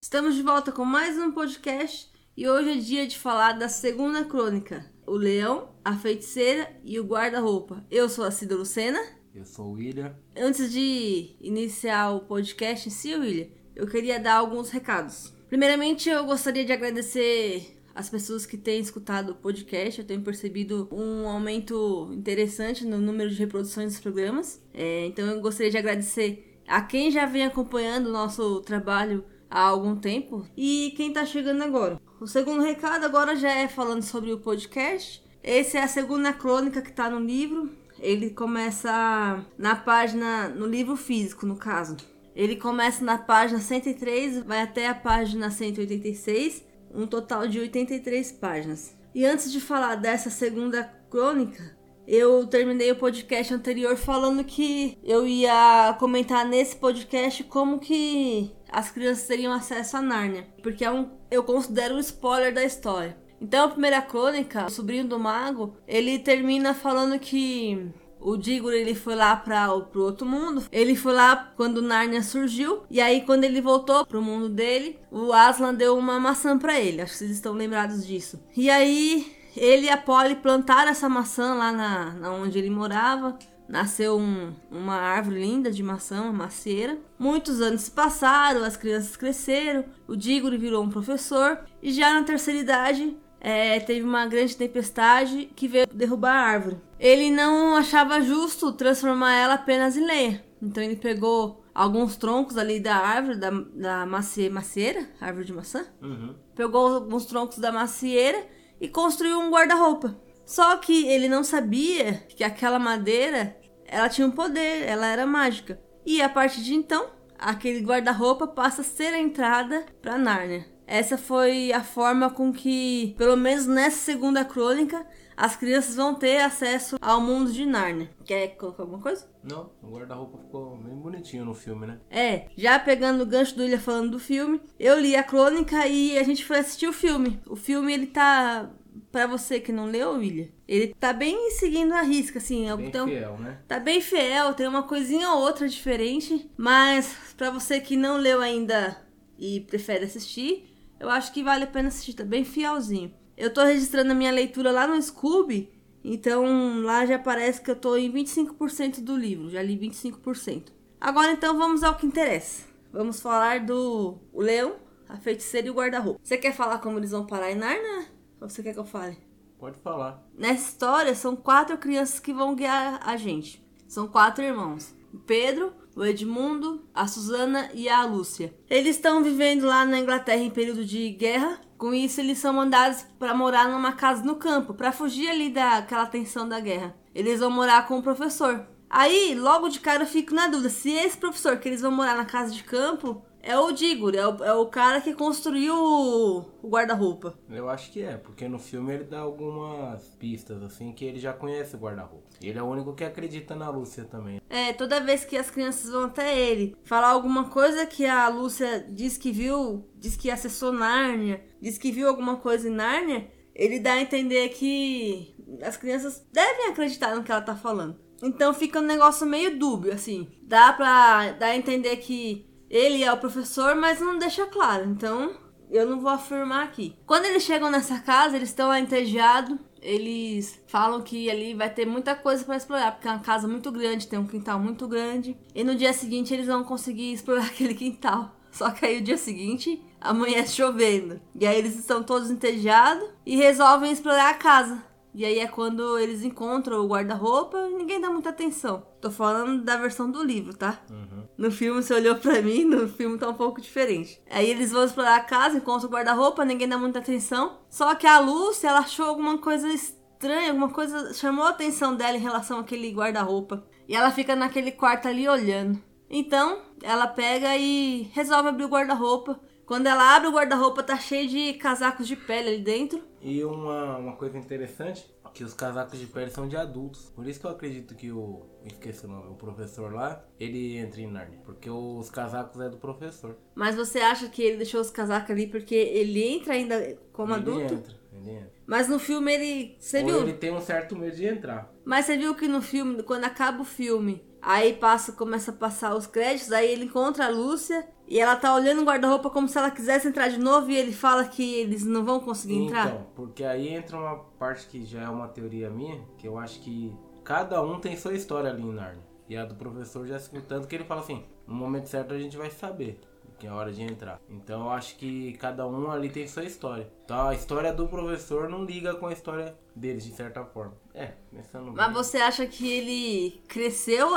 Estamos 0.00 0.36
de 0.36 0.42
volta 0.42 0.70
com 0.70 0.84
mais 0.84 1.18
um 1.18 1.32
podcast 1.32 2.08
e 2.36 2.48
hoje 2.48 2.70
é 2.70 2.76
dia 2.76 3.06
de 3.06 3.18
falar 3.18 3.54
da 3.54 3.68
segunda 3.68 4.24
crônica: 4.24 4.86
O 5.04 5.12
Leão, 5.16 5.74
a 5.84 5.96
Feiticeira 5.96 6.70
e 6.84 7.00
o 7.00 7.04
Guarda-Roupa. 7.04 7.84
Eu 7.90 8.08
sou 8.08 8.24
a 8.24 8.30
Cida 8.30 8.54
Lucena. 8.54 9.00
Eu 9.34 9.44
sou 9.44 9.66
o 9.66 9.72
William. 9.72 10.14
Antes 10.36 10.70
de 10.70 11.36
iniciar 11.40 12.10
o 12.12 12.20
podcast 12.20 12.88
em 12.88 12.92
si, 12.92 13.12
William, 13.12 13.48
eu 13.74 13.88
queria 13.88 14.20
dar 14.20 14.34
alguns 14.34 14.70
recados. 14.70 15.34
Primeiramente, 15.48 16.08
eu 16.08 16.24
gostaria 16.24 16.64
de 16.64 16.72
agradecer 16.72 17.76
as 17.92 18.08
pessoas 18.08 18.46
que 18.46 18.56
têm 18.56 18.80
escutado 18.80 19.30
o 19.30 19.34
podcast. 19.34 20.00
Eu 20.00 20.06
tenho 20.06 20.22
percebido 20.22 20.88
um 20.92 21.28
aumento 21.28 22.08
interessante 22.12 22.86
no 22.86 22.98
número 22.98 23.28
de 23.28 23.36
reproduções 23.36 23.94
dos 23.94 24.00
programas. 24.00 24.62
É, 24.72 25.06
então, 25.06 25.26
eu 25.26 25.40
gostaria 25.40 25.72
de 25.72 25.78
agradecer 25.78 26.62
a 26.68 26.80
quem 26.82 27.10
já 27.10 27.26
vem 27.26 27.44
acompanhando 27.44 28.06
o 28.06 28.12
nosso 28.12 28.60
trabalho 28.60 29.24
há 29.50 29.62
algum 29.62 29.96
tempo 29.96 30.46
e 30.56 30.92
quem 30.96 31.12
tá 31.12 31.24
chegando 31.24 31.62
agora. 31.62 32.00
O 32.20 32.26
segundo 32.26 32.62
recado 32.62 33.04
agora 33.04 33.36
já 33.36 33.50
é 33.50 33.68
falando 33.68 34.02
sobre 34.02 34.32
o 34.32 34.38
podcast. 34.38 35.22
Essa 35.42 35.78
é 35.78 35.82
a 35.82 35.88
segunda 35.88 36.32
crônica 36.32 36.82
que 36.82 36.92
tá 36.92 37.08
no 37.08 37.20
livro. 37.20 37.70
Ele 38.00 38.30
começa 38.30 39.44
na 39.56 39.76
página, 39.76 40.48
no 40.48 40.66
livro 40.66 40.96
físico, 40.96 41.46
no 41.46 41.56
caso. 41.56 41.96
Ele 42.34 42.56
começa 42.56 43.04
na 43.04 43.18
página 43.18 43.58
103, 43.58 44.44
vai 44.44 44.62
até 44.62 44.88
a 44.88 44.94
página 44.94 45.50
186, 45.50 46.64
um 46.94 47.06
total 47.06 47.48
de 47.48 47.58
83 47.58 48.32
páginas. 48.32 48.96
E 49.14 49.24
antes 49.24 49.50
de 49.50 49.60
falar 49.60 49.96
dessa 49.96 50.30
segunda 50.30 50.84
crônica, 51.10 51.76
eu 52.08 52.46
terminei 52.46 52.90
o 52.90 52.96
podcast 52.96 53.52
anterior 53.52 53.94
falando 53.94 54.42
que 54.42 54.96
eu 55.04 55.26
ia 55.26 55.94
comentar 56.00 56.46
nesse 56.46 56.74
podcast 56.74 57.44
como 57.44 57.78
que 57.78 58.50
as 58.72 58.90
crianças 58.90 59.26
teriam 59.26 59.52
acesso 59.52 59.98
a 59.98 60.00
Nárnia, 60.00 60.46
porque 60.62 60.86
é 60.86 60.90
um, 60.90 61.10
eu 61.30 61.44
considero 61.44 61.96
um 61.96 61.98
spoiler 61.98 62.54
da 62.54 62.64
história. 62.64 63.14
Então, 63.40 63.66
a 63.66 63.68
primeira 63.68 64.00
crônica, 64.00 64.66
o 64.66 64.70
sobrinho 64.70 65.06
do 65.06 65.18
mago, 65.18 65.76
ele 65.86 66.18
termina 66.18 66.72
falando 66.72 67.18
que 67.18 67.92
o 68.18 68.36
Digor 68.36 68.72
ele 68.72 68.94
foi 68.94 69.14
lá 69.14 69.36
para 69.36 69.72
o 69.72 70.00
outro 70.00 70.26
mundo. 70.26 70.64
Ele 70.72 70.96
foi 70.96 71.12
lá 71.12 71.52
quando 71.56 71.82
Nárnia 71.82 72.22
surgiu 72.22 72.82
e 72.90 73.00
aí 73.00 73.20
quando 73.20 73.44
ele 73.44 73.60
voltou 73.60 74.04
pro 74.04 74.22
mundo 74.22 74.48
dele, 74.48 74.98
o 75.10 75.32
Aslan 75.32 75.74
deu 75.74 75.96
uma 75.96 76.18
maçã 76.18 76.58
para 76.58 76.80
ele. 76.80 77.00
Acho 77.02 77.12
que 77.12 77.18
vocês 77.18 77.30
estão 77.30 77.52
lembrados 77.52 78.04
disso. 78.04 78.40
E 78.56 78.68
aí 78.68 79.37
ele 79.56 79.86
e 79.86 79.90
a 79.90 79.96
Polly 79.96 80.36
plantaram 80.36 80.90
essa 80.90 81.08
maçã 81.08 81.54
lá 81.54 81.72
na, 81.72 82.10
na 82.14 82.30
onde 82.32 82.58
ele 82.58 82.70
morava 82.70 83.38
nasceu 83.68 84.16
um, 84.18 84.54
uma 84.70 84.94
árvore 84.94 85.40
linda 85.42 85.70
de 85.70 85.82
maçã, 85.82 86.22
uma 86.22 86.32
macieira. 86.32 86.96
Muitos 87.18 87.60
anos 87.60 87.82
se 87.82 87.90
passaram, 87.90 88.64
as 88.64 88.78
crianças 88.78 89.14
cresceram, 89.14 89.84
o 90.06 90.16
Diggory 90.16 90.56
virou 90.56 90.82
um 90.82 90.88
professor 90.88 91.58
e 91.82 91.92
já 91.92 92.14
na 92.14 92.22
terceira 92.24 92.58
idade 92.60 93.14
é, 93.38 93.78
teve 93.80 94.02
uma 94.02 94.26
grande 94.26 94.56
tempestade 94.56 95.50
que 95.54 95.68
veio 95.68 95.86
derrubar 95.92 96.32
a 96.32 96.46
árvore. 96.48 96.80
Ele 96.98 97.30
não 97.30 97.76
achava 97.76 98.22
justo 98.22 98.72
transformar 98.72 99.34
ela 99.34 99.54
apenas 99.54 99.98
em 99.98 100.06
lenha, 100.06 100.42
então 100.62 100.82
ele 100.82 100.96
pegou 100.96 101.62
alguns 101.74 102.16
troncos 102.16 102.56
ali 102.56 102.80
da 102.80 102.96
árvore, 102.96 103.36
da, 103.36 103.50
da 103.50 104.06
macie, 104.06 104.48
macieira, 104.48 105.06
árvore 105.20 105.44
de 105.44 105.52
maçã, 105.52 105.84
Uhum. 106.02 106.34
pegou 106.56 106.94
alguns 106.94 107.26
troncos 107.26 107.58
da 107.58 107.70
macieira 107.70 108.44
e 108.80 108.88
construiu 108.88 109.38
um 109.40 109.50
guarda-roupa. 109.50 110.16
Só 110.44 110.76
que 110.76 111.06
ele 111.06 111.28
não 111.28 111.44
sabia 111.44 112.14
que 112.28 112.42
aquela 112.42 112.78
madeira, 112.78 113.56
ela 113.86 114.08
tinha 114.08 114.26
um 114.26 114.30
poder, 114.30 114.88
ela 114.88 115.06
era 115.06 115.26
mágica. 115.26 115.80
E 116.06 116.22
a 116.22 116.28
partir 116.28 116.62
de 116.62 116.74
então, 116.74 117.10
aquele 117.38 117.80
guarda-roupa 117.80 118.46
passa 118.46 118.80
a 118.80 118.84
ser 118.84 119.12
a 119.12 119.18
entrada 119.18 119.84
para 120.00 120.16
Nárnia. 120.16 120.66
Essa 120.86 121.18
foi 121.18 121.70
a 121.70 121.84
forma 121.84 122.30
com 122.30 122.50
que, 122.50 123.14
pelo 123.18 123.36
menos 123.36 123.66
nessa 123.66 123.98
segunda 123.98 124.42
crônica, 124.42 125.06
as 125.38 125.54
crianças 125.54 125.94
vão 125.94 126.16
ter 126.16 126.38
acesso 126.38 126.96
ao 127.00 127.20
mundo 127.20 127.52
de 127.52 127.64
Nárnia. 127.64 128.10
Quer 128.24 128.48
colocar 128.56 128.82
alguma 128.82 129.00
coisa? 129.00 129.30
Não, 129.42 129.70
o 129.80 129.88
guarda-roupa 129.88 130.38
ficou 130.38 130.76
bem 130.76 130.96
bonitinho 130.96 131.44
no 131.44 131.54
filme, 131.54 131.86
né? 131.86 132.00
É, 132.10 132.46
já 132.56 132.76
pegando 132.78 133.22
o 133.22 133.26
gancho 133.26 133.54
do 133.54 133.64
Ilha 133.64 133.78
falando 133.78 134.10
do 134.10 134.18
filme, 134.18 134.60
eu 134.80 134.98
li 134.98 135.14
a 135.14 135.22
crônica 135.22 135.86
e 135.86 136.18
a 136.18 136.24
gente 136.24 136.44
foi 136.44 136.58
assistir 136.58 136.88
o 136.88 136.92
filme. 136.92 137.40
O 137.46 137.54
filme 137.54 137.94
ele 137.94 138.08
tá 138.08 138.68
Pra 139.12 139.26
você 139.26 139.58
que 139.60 139.72
não 139.72 139.86
leu, 139.86 140.12
William, 140.14 140.48
ele 140.66 140.94
tá 140.98 141.12
bem 141.12 141.50
seguindo 141.52 141.92
a 141.92 142.02
risca, 142.02 142.38
assim. 142.38 142.66
Bem 142.76 142.86
então, 142.86 143.06
fiel, 143.06 143.38
né? 143.38 143.58
Tá 143.66 143.78
bem 143.78 144.00
fiel, 144.00 144.52
tem 144.54 144.66
uma 144.66 144.82
coisinha 144.82 145.30
ou 145.30 145.40
outra 145.40 145.68
diferente. 145.68 146.50
Mas 146.56 147.16
pra 147.36 147.50
você 147.50 147.80
que 147.80 147.96
não 147.96 148.18
leu 148.18 148.40
ainda 148.40 149.00
e 149.38 149.60
prefere 149.60 150.04
assistir, 150.04 150.68
eu 151.00 151.08
acho 151.08 151.32
que 151.32 151.42
vale 151.42 151.64
a 151.64 151.68
pena 151.68 151.88
assistir, 151.88 152.14
tá 152.14 152.24
bem 152.24 152.44
fielzinho. 152.44 153.14
Eu 153.40 153.54
tô 153.54 153.62
registrando 153.62 154.10
a 154.10 154.14
minha 154.16 154.32
leitura 154.32 154.72
lá 154.72 154.84
no 154.88 155.00
Scooby, 155.00 155.70
então 156.02 156.82
lá 156.82 157.06
já 157.06 157.20
parece 157.20 157.62
que 157.62 157.70
eu 157.70 157.76
tô 157.76 157.96
em 157.96 158.12
25% 158.12 159.00
do 159.00 159.16
livro, 159.16 159.48
já 159.48 159.62
li 159.62 159.78
25%. 159.78 160.72
Agora 161.00 161.30
então 161.30 161.56
vamos 161.56 161.84
ao 161.84 161.94
que 161.94 162.04
interessa. 162.04 162.64
Vamos 162.92 163.20
falar 163.20 163.64
do 163.64 164.18
o 164.32 164.42
leão, 164.42 164.74
a 165.08 165.16
feiticeira 165.18 165.68
e 165.68 165.70
o 165.70 165.74
guarda-roupa. 165.74 166.18
Você 166.20 166.36
quer 166.36 166.52
falar 166.52 166.78
como 166.78 166.98
eles 166.98 167.12
vão 167.12 167.24
parar 167.24 167.52
em 167.52 167.54
Narnia? 167.54 168.08
Ou 168.40 168.48
você 168.48 168.60
quer 168.60 168.72
que 168.72 168.80
eu 168.80 168.84
fale? 168.84 169.16
Pode 169.56 169.78
falar. 169.78 170.20
Nessa 170.36 170.70
história, 170.70 171.14
são 171.14 171.36
quatro 171.36 171.78
crianças 171.78 172.18
que 172.18 172.32
vão 172.32 172.56
guiar 172.56 172.98
a 173.08 173.16
gente. 173.16 173.64
São 173.86 174.08
quatro 174.08 174.42
irmãos: 174.42 174.92
o 175.14 175.18
Pedro, 175.18 175.72
o 175.98 176.04
Edmundo, 176.04 176.84
a 176.94 177.08
Susana 177.08 177.70
e 177.74 177.88
a 177.88 178.04
Lúcia. 178.04 178.54
Eles 178.70 178.94
estão 178.94 179.20
vivendo 179.20 179.66
lá 179.66 179.84
na 179.84 179.98
Inglaterra 179.98 180.40
em 180.40 180.50
período 180.50 180.84
de 180.84 181.10
guerra. 181.10 181.60
Com 181.76 181.92
isso, 181.92 182.20
eles 182.20 182.38
são 182.38 182.52
mandados 182.52 183.04
para 183.18 183.34
morar 183.34 183.68
numa 183.68 183.92
casa 183.92 184.24
no 184.24 184.36
campo, 184.36 184.74
para 184.74 184.92
fugir 184.92 185.28
ali 185.28 185.50
daquela 185.50 186.06
tensão 186.06 186.48
da 186.48 186.60
guerra. 186.60 186.94
Eles 187.12 187.40
vão 187.40 187.50
morar 187.50 187.88
com 187.88 187.98
o 187.98 188.02
professor. 188.02 188.64
Aí, 188.88 189.34
logo 189.34 189.68
de 189.68 189.80
cara, 189.80 190.04
eu 190.04 190.06
fico 190.06 190.32
na 190.34 190.46
dúvida 190.46 190.70
se 190.70 190.90
esse 190.90 191.16
professor 191.16 191.58
que 191.58 191.68
eles 191.68 191.80
vão 191.80 191.90
morar 191.90 192.16
na 192.16 192.24
casa 192.24 192.54
de 192.54 192.62
campo 192.62 193.20
é 193.42 193.58
o 193.58 193.72
Digor, 193.72 194.14
é 194.14 194.26
o, 194.26 194.44
é 194.44 194.52
o 194.54 194.66
cara 194.66 195.00
que 195.00 195.14
construiu 195.14 195.74
o, 195.74 196.38
o 196.62 196.68
guarda-roupa. 196.68 197.38
Eu 197.48 197.68
acho 197.68 197.90
que 197.92 198.02
é, 198.02 198.16
porque 198.16 198.48
no 198.48 198.58
filme 198.58 198.92
ele 198.94 199.04
dá 199.04 199.20
algumas 199.20 200.02
pistas, 200.18 200.62
assim, 200.62 200.92
que 200.92 201.04
ele 201.04 201.18
já 201.18 201.32
conhece 201.32 201.76
o 201.76 201.78
guarda-roupa. 201.78 202.26
Ele 202.42 202.58
é 202.58 202.62
o 202.62 202.66
único 202.66 202.94
que 202.94 203.04
acredita 203.04 203.54
na 203.54 203.68
Lúcia 203.70 204.04
também. 204.04 204.40
É, 204.48 204.72
toda 204.72 205.00
vez 205.00 205.24
que 205.24 205.36
as 205.36 205.50
crianças 205.50 205.90
vão 205.90 206.04
até 206.04 206.38
ele 206.38 206.76
falar 206.84 207.08
alguma 207.08 207.48
coisa 207.48 207.86
que 207.86 208.06
a 208.06 208.28
Lúcia 208.28 208.86
diz 208.88 209.16
que 209.16 209.32
viu, 209.32 209.88
diz 209.96 210.16
que 210.16 210.30
acessou 210.30 210.72
Nárnia, 210.72 211.44
diz 211.60 211.78
que 211.78 211.90
viu 211.90 212.08
alguma 212.08 212.36
coisa 212.36 212.68
em 212.68 212.72
Nárnia, 212.72 213.30
ele 213.54 213.80
dá 213.80 213.94
a 213.94 214.00
entender 214.00 214.50
que 214.50 215.34
as 215.62 215.76
crianças 215.76 216.24
devem 216.32 216.68
acreditar 216.68 217.14
no 217.14 217.24
que 217.24 217.32
ela 217.32 217.40
tá 217.40 217.56
falando. 217.56 217.98
Então 218.22 218.52
fica 218.52 218.80
um 218.80 218.84
negócio 218.84 219.26
meio 219.26 219.58
dúbio, 219.58 219.92
assim. 219.92 220.28
Dá 220.42 220.72
pra 220.72 221.32
dar 221.32 221.48
a 221.48 221.56
entender 221.56 221.96
que 221.96 222.48
ele 222.70 223.02
é 223.02 223.12
o 223.12 223.18
professor, 223.18 223.74
mas 223.74 224.00
não 224.00 224.18
deixa 224.18 224.46
claro. 224.46 224.84
Então, 224.84 225.34
eu 225.70 225.88
não 225.88 226.00
vou 226.00 226.10
afirmar 226.10 226.64
aqui. 226.64 226.96
Quando 227.06 227.26
eles 227.26 227.42
chegam 227.42 227.70
nessa 227.70 227.98
casa, 228.00 228.36
eles 228.36 228.48
estão 228.48 228.68
lá 228.68 228.80
entediados. 228.80 229.56
Eles 229.80 230.60
falam 230.66 231.02
que 231.02 231.30
ali 231.30 231.54
vai 231.54 231.70
ter 231.70 231.86
muita 231.86 232.14
coisa 232.14 232.44
para 232.44 232.56
explorar, 232.56 232.92
porque 232.92 233.06
é 233.06 233.12
uma 233.12 233.20
casa 233.20 233.46
muito 233.46 233.70
grande, 233.70 234.08
tem 234.08 234.18
um 234.18 234.26
quintal 234.26 234.58
muito 234.58 234.88
grande. 234.88 235.36
E 235.54 235.62
no 235.62 235.76
dia 235.76 235.92
seguinte 235.92 236.34
eles 236.34 236.46
vão 236.46 236.64
conseguir 236.64 237.12
explorar 237.12 237.46
aquele 237.46 237.74
quintal. 237.74 238.34
Só 238.50 238.70
que 238.70 238.84
aí 238.84 238.98
o 238.98 239.04
dia 239.04 239.16
seguinte 239.16 239.80
amanhece 240.00 240.56
chovendo. 240.56 241.20
E 241.38 241.46
aí 241.46 241.56
eles 241.56 241.78
estão 241.78 242.02
todos 242.02 242.30
entediados 242.30 243.08
e 243.24 243.36
resolvem 243.36 243.92
explorar 243.92 244.30
a 244.30 244.34
casa. 244.34 244.82
E 245.14 245.24
aí 245.24 245.38
é 245.38 245.46
quando 245.46 245.98
eles 245.98 246.22
encontram 246.22 246.80
o 246.80 246.88
guarda-roupa 246.88 247.58
e 247.70 247.74
ninguém 247.74 248.00
dá 248.00 248.10
muita 248.10 248.30
atenção. 248.30 248.86
Tô 249.00 249.10
falando 249.10 249.62
da 249.62 249.76
versão 249.76 250.10
do 250.10 250.22
livro, 250.22 250.54
tá? 250.56 250.80
Uhum. 250.90 251.27
No 251.38 251.52
filme 251.52 251.80
você 251.80 251.94
olhou 251.94 252.16
pra 252.16 252.42
mim, 252.42 252.64
no 252.64 252.88
filme 252.88 253.16
tá 253.16 253.28
um 253.28 253.34
pouco 253.34 253.60
diferente. 253.60 254.20
Aí 254.28 254.50
eles 254.50 254.72
vão 254.72 254.84
explorar 254.84 255.14
a 255.14 255.20
casa, 255.20 255.58
encontram 255.58 255.88
o 255.88 255.92
guarda-roupa, 255.92 256.44
ninguém 256.44 256.68
dá 256.68 256.76
muita 256.76 256.98
atenção. 256.98 257.60
Só 257.70 257.94
que 257.94 258.08
a 258.08 258.18
Lúcia, 258.18 258.66
ela 258.66 258.80
achou 258.80 259.06
alguma 259.06 259.38
coisa 259.38 259.68
estranha, 259.68 260.48
alguma 260.48 260.70
coisa 260.70 261.14
chamou 261.14 261.44
a 261.44 261.50
atenção 261.50 261.94
dela 261.94 262.16
em 262.16 262.20
relação 262.20 262.58
àquele 262.58 262.90
guarda-roupa. 262.90 263.64
E 263.86 263.94
ela 263.94 264.10
fica 264.10 264.34
naquele 264.34 264.72
quarto 264.72 265.06
ali 265.06 265.28
olhando. 265.28 265.80
Então, 266.10 266.60
ela 266.82 267.06
pega 267.06 267.56
e 267.56 268.10
resolve 268.12 268.48
abrir 268.48 268.64
o 268.64 268.68
guarda-roupa. 268.68 269.38
Quando 269.64 269.86
ela 269.86 270.16
abre 270.16 270.28
o 270.28 270.32
guarda-roupa, 270.32 270.82
tá 270.82 270.96
cheio 270.96 271.28
de 271.28 271.52
casacos 271.52 272.08
de 272.08 272.16
pele 272.16 272.48
ali 272.48 272.58
dentro. 272.58 273.00
E 273.22 273.44
uma, 273.44 273.98
uma 273.98 274.16
coisa 274.16 274.36
interessante, 274.38 275.04
que 275.38 275.44
os 275.44 275.54
casacos 275.54 276.00
de 276.00 276.06
pele 276.06 276.32
são 276.32 276.48
de 276.48 276.56
adultos. 276.56 277.12
Por 277.14 277.24
isso 277.24 277.38
que 277.38 277.46
eu 277.46 277.52
acredito 277.52 277.94
que 277.94 278.10
o. 278.10 278.42
Esqueci 278.64 279.06
o 279.06 279.08
nome, 279.08 279.30
o 279.30 279.34
professor 279.34 279.94
lá, 279.94 280.24
ele 280.38 280.76
entra 280.76 281.00
em 281.00 281.06
Narnia. 281.06 281.38
Porque 281.44 281.70
os 281.70 282.10
casacos 282.10 282.60
é 282.60 282.68
do 282.68 282.76
professor. 282.76 283.36
Mas 283.54 283.76
você 283.76 284.00
acha 284.00 284.28
que 284.28 284.42
ele 284.42 284.56
deixou 284.56 284.80
os 284.80 284.90
casacos 284.90 285.30
ali 285.30 285.46
porque 285.46 285.76
ele 285.76 286.24
entra 286.24 286.54
ainda 286.54 286.98
como 287.12 287.32
ele 287.34 287.40
adulto? 287.40 287.74
entra, 287.74 287.94
ele 288.12 288.30
entra. 288.32 288.52
Mas 288.66 288.88
no 288.88 288.98
filme 288.98 289.32
ele. 289.32 289.76
Você 289.78 290.00
Ou 290.00 290.06
viu? 290.06 290.20
ele 290.22 290.32
tem 290.32 290.50
um 290.50 290.60
certo 290.60 290.96
medo 290.96 291.14
de 291.14 291.26
entrar. 291.26 291.72
Mas 291.88 292.04
você 292.04 292.18
viu 292.18 292.34
que 292.34 292.46
no 292.46 292.60
filme, 292.60 293.02
quando 293.02 293.24
acaba 293.24 293.62
o 293.62 293.64
filme, 293.64 294.22
aí 294.42 294.74
passa, 294.74 295.10
começa 295.10 295.52
a 295.52 295.54
passar 295.54 295.96
os 295.96 296.06
créditos, 296.06 296.52
aí 296.52 296.70
ele 296.70 296.84
encontra 296.84 297.24
a 297.24 297.30
Lúcia 297.30 297.88
e 298.06 298.20
ela 298.20 298.36
tá 298.36 298.54
olhando 298.54 298.82
o 298.82 298.84
guarda-roupa 298.84 299.30
como 299.30 299.48
se 299.48 299.56
ela 299.56 299.70
quisesse 299.70 300.06
entrar 300.06 300.28
de 300.28 300.38
novo 300.38 300.70
e 300.70 300.76
ele 300.76 300.92
fala 300.92 301.24
que 301.24 301.54
eles 301.54 301.86
não 301.86 302.04
vão 302.04 302.20
conseguir 302.20 302.56
entrar. 302.56 302.88
Então, 302.88 303.06
porque 303.16 303.42
aí 303.42 303.68
entra 303.68 303.96
uma 303.96 304.18
parte 304.38 304.66
que 304.66 304.84
já 304.84 305.04
é 305.04 305.08
uma 305.08 305.28
teoria 305.28 305.70
minha, 305.70 305.98
que 306.18 306.28
eu 306.28 306.36
acho 306.36 306.60
que 306.60 306.94
cada 307.24 307.62
um 307.62 307.80
tem 307.80 307.96
sua 307.96 308.12
história 308.12 308.50
ali 308.50 308.60
em 308.60 308.70
Narnia. 308.74 309.08
E 309.26 309.34
a 309.34 309.46
do 309.46 309.54
professor 309.54 310.06
já 310.06 310.18
se 310.18 310.30
tanto 310.42 310.68
que 310.68 310.74
ele 310.74 310.84
fala 310.84 311.00
assim, 311.00 311.24
no 311.46 311.54
momento 311.54 311.86
certo 311.86 312.12
a 312.12 312.18
gente 312.18 312.36
vai 312.36 312.50
saber 312.50 313.00
que 313.38 313.46
é 313.46 313.50
a 313.50 313.54
hora 313.54 313.72
de 313.72 313.82
entrar. 313.82 314.20
Então 314.28 314.64
eu 314.64 314.70
acho 314.70 314.96
que 314.96 315.32
cada 315.34 315.66
um 315.66 315.90
ali 315.90 316.10
tem 316.10 316.26
sua 316.26 316.44
história. 316.44 316.90
Então 317.04 317.28
a 317.28 317.34
história 317.34 317.72
do 317.72 317.86
professor 317.86 318.48
não 318.48 318.64
liga 318.64 318.94
com 318.94 319.06
a 319.06 319.12
história 319.12 319.56
deles, 319.74 320.04
de 320.04 320.12
certa 320.12 320.44
forma. 320.44 320.74
É, 320.92 321.12
pensando 321.30 321.72
Mas 321.72 321.92
você 321.92 322.18
acha 322.18 322.46
que 322.46 322.68
ele 322.70 323.40
cresceu? 323.48 324.08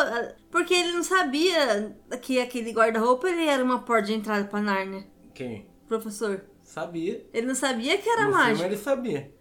Porque 0.50 0.74
ele 0.74 0.92
não 0.92 1.04
sabia 1.04 1.96
que 2.22 2.40
aquele 2.40 2.72
guarda-roupa 2.72 3.30
ele 3.30 3.46
era 3.46 3.64
uma 3.64 3.80
porta 3.80 4.08
de 4.08 4.14
entrada 4.14 4.46
pra 4.46 4.60
Nárnia. 4.60 5.06
Quem? 5.34 5.68
Professor. 5.88 6.46
Sabia. 6.64 7.26
Ele 7.34 7.48
não 7.48 7.56
sabia 7.56 7.98
que 7.98 8.10
era 8.10 8.26
no 8.26 8.32
mágico. 8.32 8.58
Filme 8.60 8.74
ele 8.74 8.82
sabia. 8.82 9.32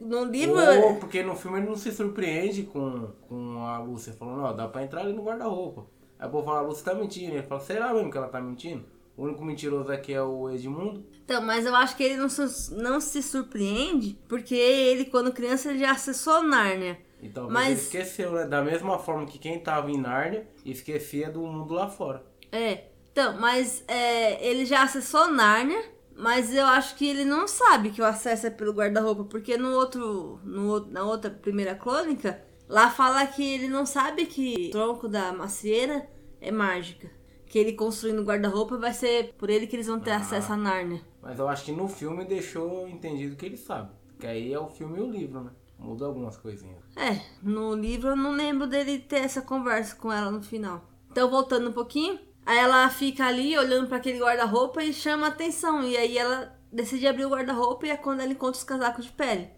No 0.00 0.24
livro. 0.24 0.56
Ou 0.58 0.96
porque 0.96 1.22
no 1.22 1.36
filme 1.36 1.58
ele 1.58 1.68
não 1.68 1.76
se 1.76 1.92
surpreende 1.92 2.64
com, 2.64 3.12
com 3.28 3.64
a 3.64 3.78
Lúcia 3.78 4.12
falando, 4.12 4.42
ó, 4.42 4.52
dá 4.52 4.66
pra 4.66 4.82
entrar 4.82 5.02
ali 5.02 5.12
no 5.12 5.22
guarda-roupa. 5.22 5.86
Aí 6.18 6.26
o 6.26 6.30
povo 6.30 6.44
fala, 6.44 6.58
a 6.58 6.62
Lúcia 6.62 6.84
tá 6.84 6.94
mentindo. 6.94 7.34
Ele 7.34 7.42
fala, 7.42 7.60
será 7.60 7.94
mesmo 7.94 8.10
que 8.10 8.18
ela 8.18 8.28
tá 8.28 8.40
mentindo? 8.40 8.84
O 9.16 9.24
único 9.24 9.44
mentiroso 9.44 9.92
aqui 9.92 10.12
é 10.12 10.22
o 10.22 10.48
Edmundo. 10.50 11.04
Então, 11.24 11.42
mas 11.42 11.66
eu 11.66 11.74
acho 11.74 11.96
que 11.96 12.02
ele 12.02 12.16
não 12.16 12.28
se, 12.28 12.74
não 12.74 13.00
se 13.00 13.22
surpreende, 13.22 14.18
porque 14.28 14.54
ele, 14.54 15.04
quando 15.04 15.32
criança, 15.32 15.70
ele 15.70 15.78
já 15.78 15.92
acessou 15.92 16.42
Nárnia. 16.42 16.98
Então, 17.22 17.48
mas 17.48 17.66
ele 17.66 17.80
esqueceu, 17.80 18.32
né? 18.32 18.46
Da 18.46 18.62
mesma 18.62 18.98
forma 18.98 19.26
que 19.26 19.38
quem 19.38 19.60
tava 19.60 19.90
em 19.90 19.98
Nárnia 19.98 20.46
esquecia 20.64 21.30
do 21.30 21.40
mundo 21.40 21.74
lá 21.74 21.88
fora. 21.88 22.24
É. 22.50 22.84
Então, 23.12 23.38
mas 23.38 23.84
é, 23.86 24.44
ele 24.44 24.64
já 24.64 24.82
acessou 24.82 25.30
Nárnia, 25.30 25.80
mas 26.16 26.52
eu 26.54 26.66
acho 26.66 26.96
que 26.96 27.06
ele 27.06 27.24
não 27.24 27.46
sabe 27.46 27.90
que 27.90 28.00
o 28.00 28.04
acesso 28.04 28.46
é 28.46 28.50
pelo 28.50 28.72
guarda-roupa, 28.72 29.24
porque 29.24 29.56
no 29.56 29.72
outro, 29.74 30.40
no, 30.42 30.86
na 30.86 31.04
outra 31.04 31.30
primeira 31.30 31.74
crônica, 31.74 32.42
lá 32.68 32.90
fala 32.90 33.26
que 33.26 33.54
ele 33.54 33.68
não 33.68 33.84
sabe 33.84 34.26
que 34.26 34.68
o 34.68 34.70
tronco 34.70 35.06
da 35.06 35.32
macieira 35.32 36.08
é 36.40 36.50
mágica 36.50 37.21
que 37.52 37.58
ele 37.58 37.74
construindo 37.74 38.24
guarda-roupa 38.24 38.78
vai 38.78 38.94
ser 38.94 39.34
por 39.36 39.50
ele 39.50 39.66
que 39.66 39.76
eles 39.76 39.86
vão 39.86 40.00
ter 40.00 40.12
ah, 40.12 40.16
acesso 40.16 40.54
a 40.54 40.56
Nárnia. 40.56 41.02
Mas 41.20 41.38
eu 41.38 41.46
acho 41.46 41.66
que 41.66 41.72
no 41.72 41.86
filme 41.86 42.24
deixou 42.24 42.88
entendido 42.88 43.36
que 43.36 43.44
ele 43.44 43.58
sabe. 43.58 43.90
Que 44.18 44.26
aí 44.26 44.50
é 44.50 44.58
o 44.58 44.68
filme 44.68 44.98
e 44.98 45.02
o 45.02 45.10
livro, 45.10 45.42
né? 45.42 45.50
Muda 45.78 46.06
algumas 46.06 46.38
coisinhas. 46.38 46.82
É, 46.96 47.20
no 47.42 47.74
livro 47.74 48.08
eu 48.08 48.16
não 48.16 48.32
lembro 48.32 48.66
dele 48.66 48.98
ter 49.00 49.16
essa 49.16 49.42
conversa 49.42 49.94
com 49.96 50.10
ela 50.10 50.30
no 50.30 50.42
final. 50.42 50.82
Então, 51.10 51.28
voltando 51.28 51.68
um 51.68 51.74
pouquinho, 51.74 52.18
aí 52.46 52.56
ela 52.56 52.88
fica 52.88 53.26
ali 53.26 53.58
olhando 53.58 53.86
para 53.86 53.98
aquele 53.98 54.18
guarda-roupa 54.18 54.82
e 54.82 54.90
chama 54.90 55.26
atenção. 55.26 55.84
E 55.84 55.94
aí 55.94 56.16
ela 56.16 56.58
decide 56.72 57.06
abrir 57.06 57.26
o 57.26 57.30
guarda-roupa 57.30 57.86
e 57.86 57.90
é 57.90 57.98
quando 57.98 58.20
ela 58.20 58.32
encontra 58.32 58.56
os 58.56 58.64
casacos 58.64 59.04
de 59.04 59.12
pele. 59.12 59.50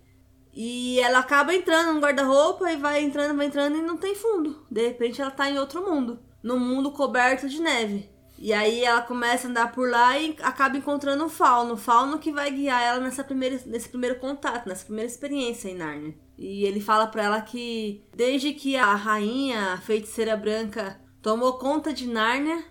E 0.52 0.98
ela 0.98 1.20
acaba 1.20 1.54
entrando 1.54 1.94
no 1.94 2.00
guarda-roupa 2.00 2.72
e 2.72 2.76
vai 2.76 3.04
entrando, 3.04 3.36
vai 3.36 3.46
entrando 3.46 3.76
e 3.76 3.82
não 3.82 3.96
tem 3.96 4.16
fundo. 4.16 4.66
De 4.68 4.84
repente 4.84 5.22
ela 5.22 5.30
tá 5.30 5.48
em 5.48 5.60
outro 5.60 5.80
mundo 5.88 6.18
no 6.44 6.60
mundo 6.60 6.92
coberto 6.92 7.48
de 7.48 7.60
neve. 7.60 8.10
E 8.38 8.52
aí 8.52 8.84
ela 8.84 9.00
começa 9.00 9.46
a 9.46 9.50
andar 9.50 9.72
por 9.72 9.88
lá 9.88 10.18
e 10.18 10.36
acaba 10.42 10.76
encontrando 10.76 11.24
o 11.24 11.28
Fauno. 11.30 11.74
O 11.74 11.78
Fauno 11.78 12.18
que 12.18 12.30
vai 12.30 12.50
guiar 12.50 12.82
ela 12.82 13.00
nessa 13.00 13.24
primeira, 13.24 13.58
nesse 13.64 13.88
primeiro 13.88 14.18
contato, 14.18 14.68
nessa 14.68 14.84
primeira 14.84 15.10
experiência 15.10 15.70
em 15.70 15.76
Narnia. 15.76 16.14
E 16.36 16.64
ele 16.64 16.80
fala 16.80 17.06
para 17.06 17.22
ela 17.22 17.40
que 17.40 18.04
desde 18.14 18.52
que 18.52 18.76
a 18.76 18.94
rainha, 18.94 19.72
a 19.72 19.78
feiticeira 19.78 20.36
branca, 20.36 21.00
tomou 21.22 21.54
conta 21.54 21.92
de 21.92 22.06
Narnia, 22.06 22.62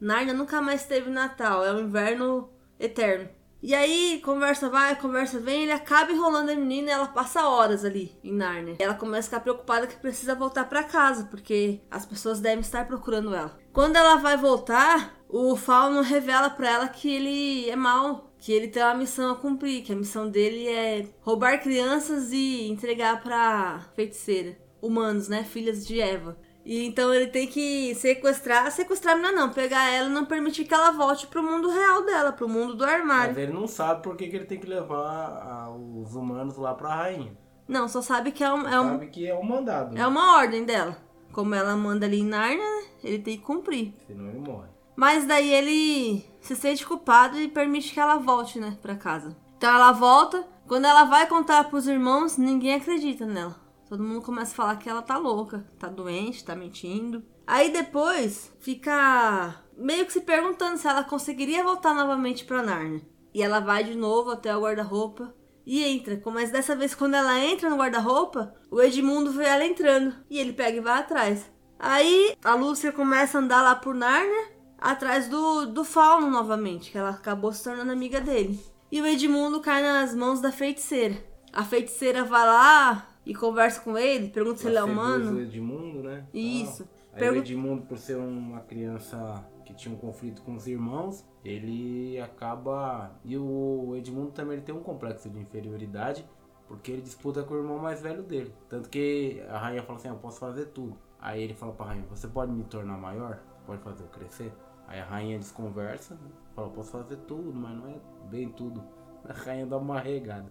Narnia 0.00 0.34
nunca 0.34 0.60
mais 0.60 0.86
teve 0.86 1.08
Natal. 1.10 1.64
É 1.64 1.72
o 1.72 1.76
um 1.76 1.84
inverno 1.84 2.50
eterno. 2.78 3.28
E 3.62 3.74
aí, 3.74 4.20
conversa 4.24 4.70
vai, 4.70 4.96
conversa 4.96 5.38
vem, 5.38 5.64
ele 5.64 5.72
acaba 5.72 6.10
enrolando 6.10 6.48
a 6.48 6.54
menina 6.54 6.88
e 6.88 6.92
ela 6.92 7.08
passa 7.08 7.46
horas 7.46 7.84
ali 7.84 8.18
em 8.24 8.32
Narnia. 8.32 8.76
Ela 8.78 8.94
começa 8.94 9.26
a 9.26 9.30
ficar 9.30 9.40
preocupada 9.40 9.86
que 9.86 9.96
precisa 9.96 10.34
voltar 10.34 10.64
para 10.64 10.82
casa, 10.82 11.24
porque 11.24 11.80
as 11.90 12.06
pessoas 12.06 12.40
devem 12.40 12.60
estar 12.60 12.86
procurando 12.86 13.34
ela. 13.34 13.58
Quando 13.70 13.96
ela 13.96 14.16
vai 14.16 14.36
voltar, 14.36 15.14
o 15.28 15.54
Fauno 15.56 16.00
revela 16.00 16.48
para 16.48 16.70
ela 16.70 16.88
que 16.88 17.12
ele 17.12 17.68
é 17.68 17.76
mau, 17.76 18.32
que 18.38 18.50
ele 18.50 18.68
tem 18.68 18.82
uma 18.82 18.94
missão 18.94 19.30
a 19.30 19.36
cumprir, 19.36 19.82
que 19.82 19.92
a 19.92 19.96
missão 19.96 20.30
dele 20.30 20.66
é 20.66 21.06
roubar 21.20 21.62
crianças 21.62 22.32
e 22.32 22.66
entregar 22.66 23.22
para 23.22 23.80
feiticeira, 23.94 24.58
humanos, 24.80 25.28
né, 25.28 25.44
filhas 25.44 25.86
de 25.86 26.00
Eva. 26.00 26.38
E 26.64 26.86
então 26.86 27.12
ele 27.12 27.28
tem 27.28 27.46
que 27.46 27.94
sequestrar, 27.94 28.70
sequestrar 28.70 29.14
a 29.14 29.16
menina 29.16 29.34
não, 29.34 29.52
pegar 29.52 29.90
ela 29.90 30.08
e 30.08 30.12
não 30.12 30.26
permitir 30.26 30.64
que 30.64 30.74
ela 30.74 30.90
volte 30.90 31.26
pro 31.26 31.42
mundo 31.42 31.70
real 31.70 32.04
dela, 32.04 32.32
pro 32.32 32.48
mundo 32.48 32.74
do 32.74 32.84
armário. 32.84 33.34
Mas 33.34 33.42
ele 33.42 33.52
não 33.52 33.66
sabe 33.66 34.02
por 34.02 34.16
que, 34.16 34.28
que 34.28 34.36
ele 34.36 34.44
tem 34.44 34.58
que 34.58 34.66
levar 34.66 35.70
os 35.70 36.14
humanos 36.14 36.56
lá 36.56 36.74
pra 36.74 36.94
rainha. 36.94 37.36
Não, 37.66 37.86
só 37.88 38.02
sabe 38.02 38.32
que 38.32 38.42
é 38.42 38.52
um. 38.52 38.68
É 38.68 38.80
um 38.80 38.90
sabe 38.90 39.06
que 39.06 39.26
é 39.26 39.34
um 39.34 39.44
mandado. 39.44 39.94
Né? 39.94 40.00
É 40.00 40.06
uma 40.06 40.36
ordem 40.36 40.64
dela. 40.64 40.96
Como 41.32 41.54
ela 41.54 41.76
manda 41.76 42.04
ali 42.04 42.20
em 42.20 42.24
Narnia, 42.24 42.58
né? 42.58 42.88
Ele 43.04 43.20
tem 43.20 43.38
que 43.38 43.44
cumprir. 43.44 43.94
Senão 44.06 44.28
ele 44.28 44.40
morre. 44.40 44.68
Mas 44.96 45.24
daí 45.24 45.54
ele 45.54 46.24
se 46.40 46.56
sente 46.56 46.84
culpado 46.84 47.38
e 47.38 47.48
permite 47.48 47.94
que 47.94 48.00
ela 48.00 48.16
volte, 48.16 48.58
né, 48.58 48.76
pra 48.82 48.96
casa. 48.96 49.36
Então 49.56 49.72
ela 49.72 49.92
volta. 49.92 50.44
Quando 50.66 50.84
ela 50.84 51.04
vai 51.04 51.26
contar 51.26 51.64
pros 51.64 51.88
irmãos, 51.88 52.36
ninguém 52.36 52.74
acredita 52.74 53.24
nela. 53.24 53.56
Todo 53.90 54.04
mundo 54.04 54.22
começa 54.22 54.52
a 54.52 54.54
falar 54.54 54.76
que 54.76 54.88
ela 54.88 55.02
tá 55.02 55.18
louca, 55.18 55.66
tá 55.76 55.88
doente, 55.88 56.44
tá 56.44 56.54
mentindo. 56.54 57.24
Aí 57.44 57.72
depois 57.72 58.52
fica 58.60 59.56
meio 59.76 60.06
que 60.06 60.12
se 60.12 60.20
perguntando 60.20 60.78
se 60.78 60.86
ela 60.86 61.02
conseguiria 61.02 61.64
voltar 61.64 61.92
novamente 61.92 62.44
pra 62.44 62.62
Narnia. 62.62 63.02
E 63.34 63.42
ela 63.42 63.58
vai 63.58 63.82
de 63.82 63.96
novo 63.96 64.30
até 64.30 64.56
o 64.56 64.60
guarda-roupa 64.60 65.34
e 65.66 65.82
entra. 65.82 66.22
Mas 66.26 66.52
dessa 66.52 66.76
vez, 66.76 66.94
quando 66.94 67.14
ela 67.14 67.36
entra 67.40 67.68
no 67.68 67.76
guarda-roupa, 67.76 68.54
o 68.70 68.80
Edmundo 68.80 69.32
vê 69.32 69.46
ela 69.46 69.66
entrando 69.66 70.14
e 70.30 70.38
ele 70.38 70.52
pega 70.52 70.76
e 70.76 70.80
vai 70.80 71.00
atrás. 71.00 71.50
Aí 71.76 72.36
a 72.44 72.54
Lúcia 72.54 72.92
começa 72.92 73.38
a 73.38 73.40
andar 73.40 73.60
lá 73.60 73.74
por 73.74 73.92
Narnia, 73.92 74.52
atrás 74.78 75.28
do, 75.28 75.66
do 75.66 75.82
Fauno 75.82 76.30
novamente, 76.30 76.92
que 76.92 76.98
ela 76.98 77.10
acabou 77.10 77.52
se 77.52 77.64
tornando 77.64 77.90
amiga 77.90 78.20
dele. 78.20 78.64
E 78.92 79.02
o 79.02 79.06
Edmundo 79.06 79.58
cai 79.58 79.82
nas 79.82 80.14
mãos 80.14 80.40
da 80.40 80.52
feiticeira. 80.52 81.16
A 81.52 81.64
feiticeira 81.64 82.22
vai 82.22 82.46
lá, 82.46 83.10
e 83.30 83.34
conversa 83.34 83.80
com 83.80 83.96
ele, 83.96 84.28
pergunta 84.28 84.58
se 84.58 84.66
ele 84.66 84.76
é 84.76 84.82
humano. 84.82 85.40
Edmundo, 85.40 86.02
né? 86.02 86.26
Isso. 86.34 86.82
Ah. 87.12 87.18
Aí 87.18 87.30
o 87.30 87.36
Edmundo, 87.36 87.82
por 87.82 87.96
ser 87.96 88.16
uma 88.16 88.58
criança 88.62 89.46
que 89.64 89.72
tinha 89.72 89.94
um 89.94 89.98
conflito 89.98 90.42
com 90.42 90.56
os 90.56 90.66
irmãos, 90.66 91.24
ele 91.44 92.20
acaba. 92.20 93.12
E 93.24 93.38
o 93.38 93.94
Edmundo 93.96 94.32
também 94.32 94.54
ele 94.54 94.62
tem 94.62 94.74
um 94.74 94.82
complexo 94.82 95.30
de 95.30 95.38
inferioridade, 95.38 96.28
porque 96.66 96.90
ele 96.90 97.02
disputa 97.02 97.44
com 97.44 97.54
o 97.54 97.58
irmão 97.58 97.78
mais 97.78 98.02
velho 98.02 98.24
dele. 98.24 98.52
Tanto 98.68 98.88
que 98.88 99.40
a 99.48 99.58
rainha 99.58 99.84
fala 99.84 99.96
assim: 100.00 100.08
Eu 100.08 100.16
posso 100.16 100.40
fazer 100.40 100.66
tudo. 100.66 100.98
Aí 101.20 101.40
ele 101.40 101.54
fala 101.54 101.72
pra 101.72 101.86
rainha: 101.86 102.04
Você 102.10 102.26
pode 102.26 102.50
me 102.50 102.64
tornar 102.64 102.98
maior? 102.98 103.38
Você 103.54 103.62
pode 103.64 103.82
fazer 103.82 104.02
eu 104.02 104.08
crescer? 104.08 104.52
Aí 104.88 104.98
a 104.98 105.04
rainha 105.04 105.38
desconversa, 105.38 106.14
né? 106.14 106.30
fala: 106.52 106.68
posso 106.70 106.90
fazer 106.90 107.16
tudo, 107.28 107.54
mas 107.54 107.76
não 107.76 107.86
é 107.86 107.94
bem 108.28 108.48
tudo. 108.48 108.82
A 109.22 109.32
rainha 109.32 109.66
dá 109.66 109.76
uma 109.76 110.00
regada. 110.00 110.50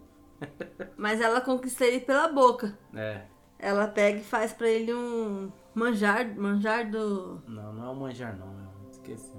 Mas 0.97 1.21
ela 1.21 1.41
conquista 1.41 1.85
ele 1.85 1.99
pela 2.01 2.27
boca. 2.27 2.77
É. 2.93 3.23
Ela 3.57 3.87
pega 3.87 4.19
e 4.19 4.23
faz 4.23 4.53
pra 4.53 4.67
ele 4.67 4.93
um 4.93 5.51
manjar, 5.73 6.33
manjar 6.35 6.89
do. 6.89 7.41
Não, 7.47 7.73
não 7.73 7.85
é 7.85 7.89
um 7.89 7.95
manjar 7.95 8.37
não, 8.37 8.47
eu 8.47 8.89
esqueci. 8.89 9.37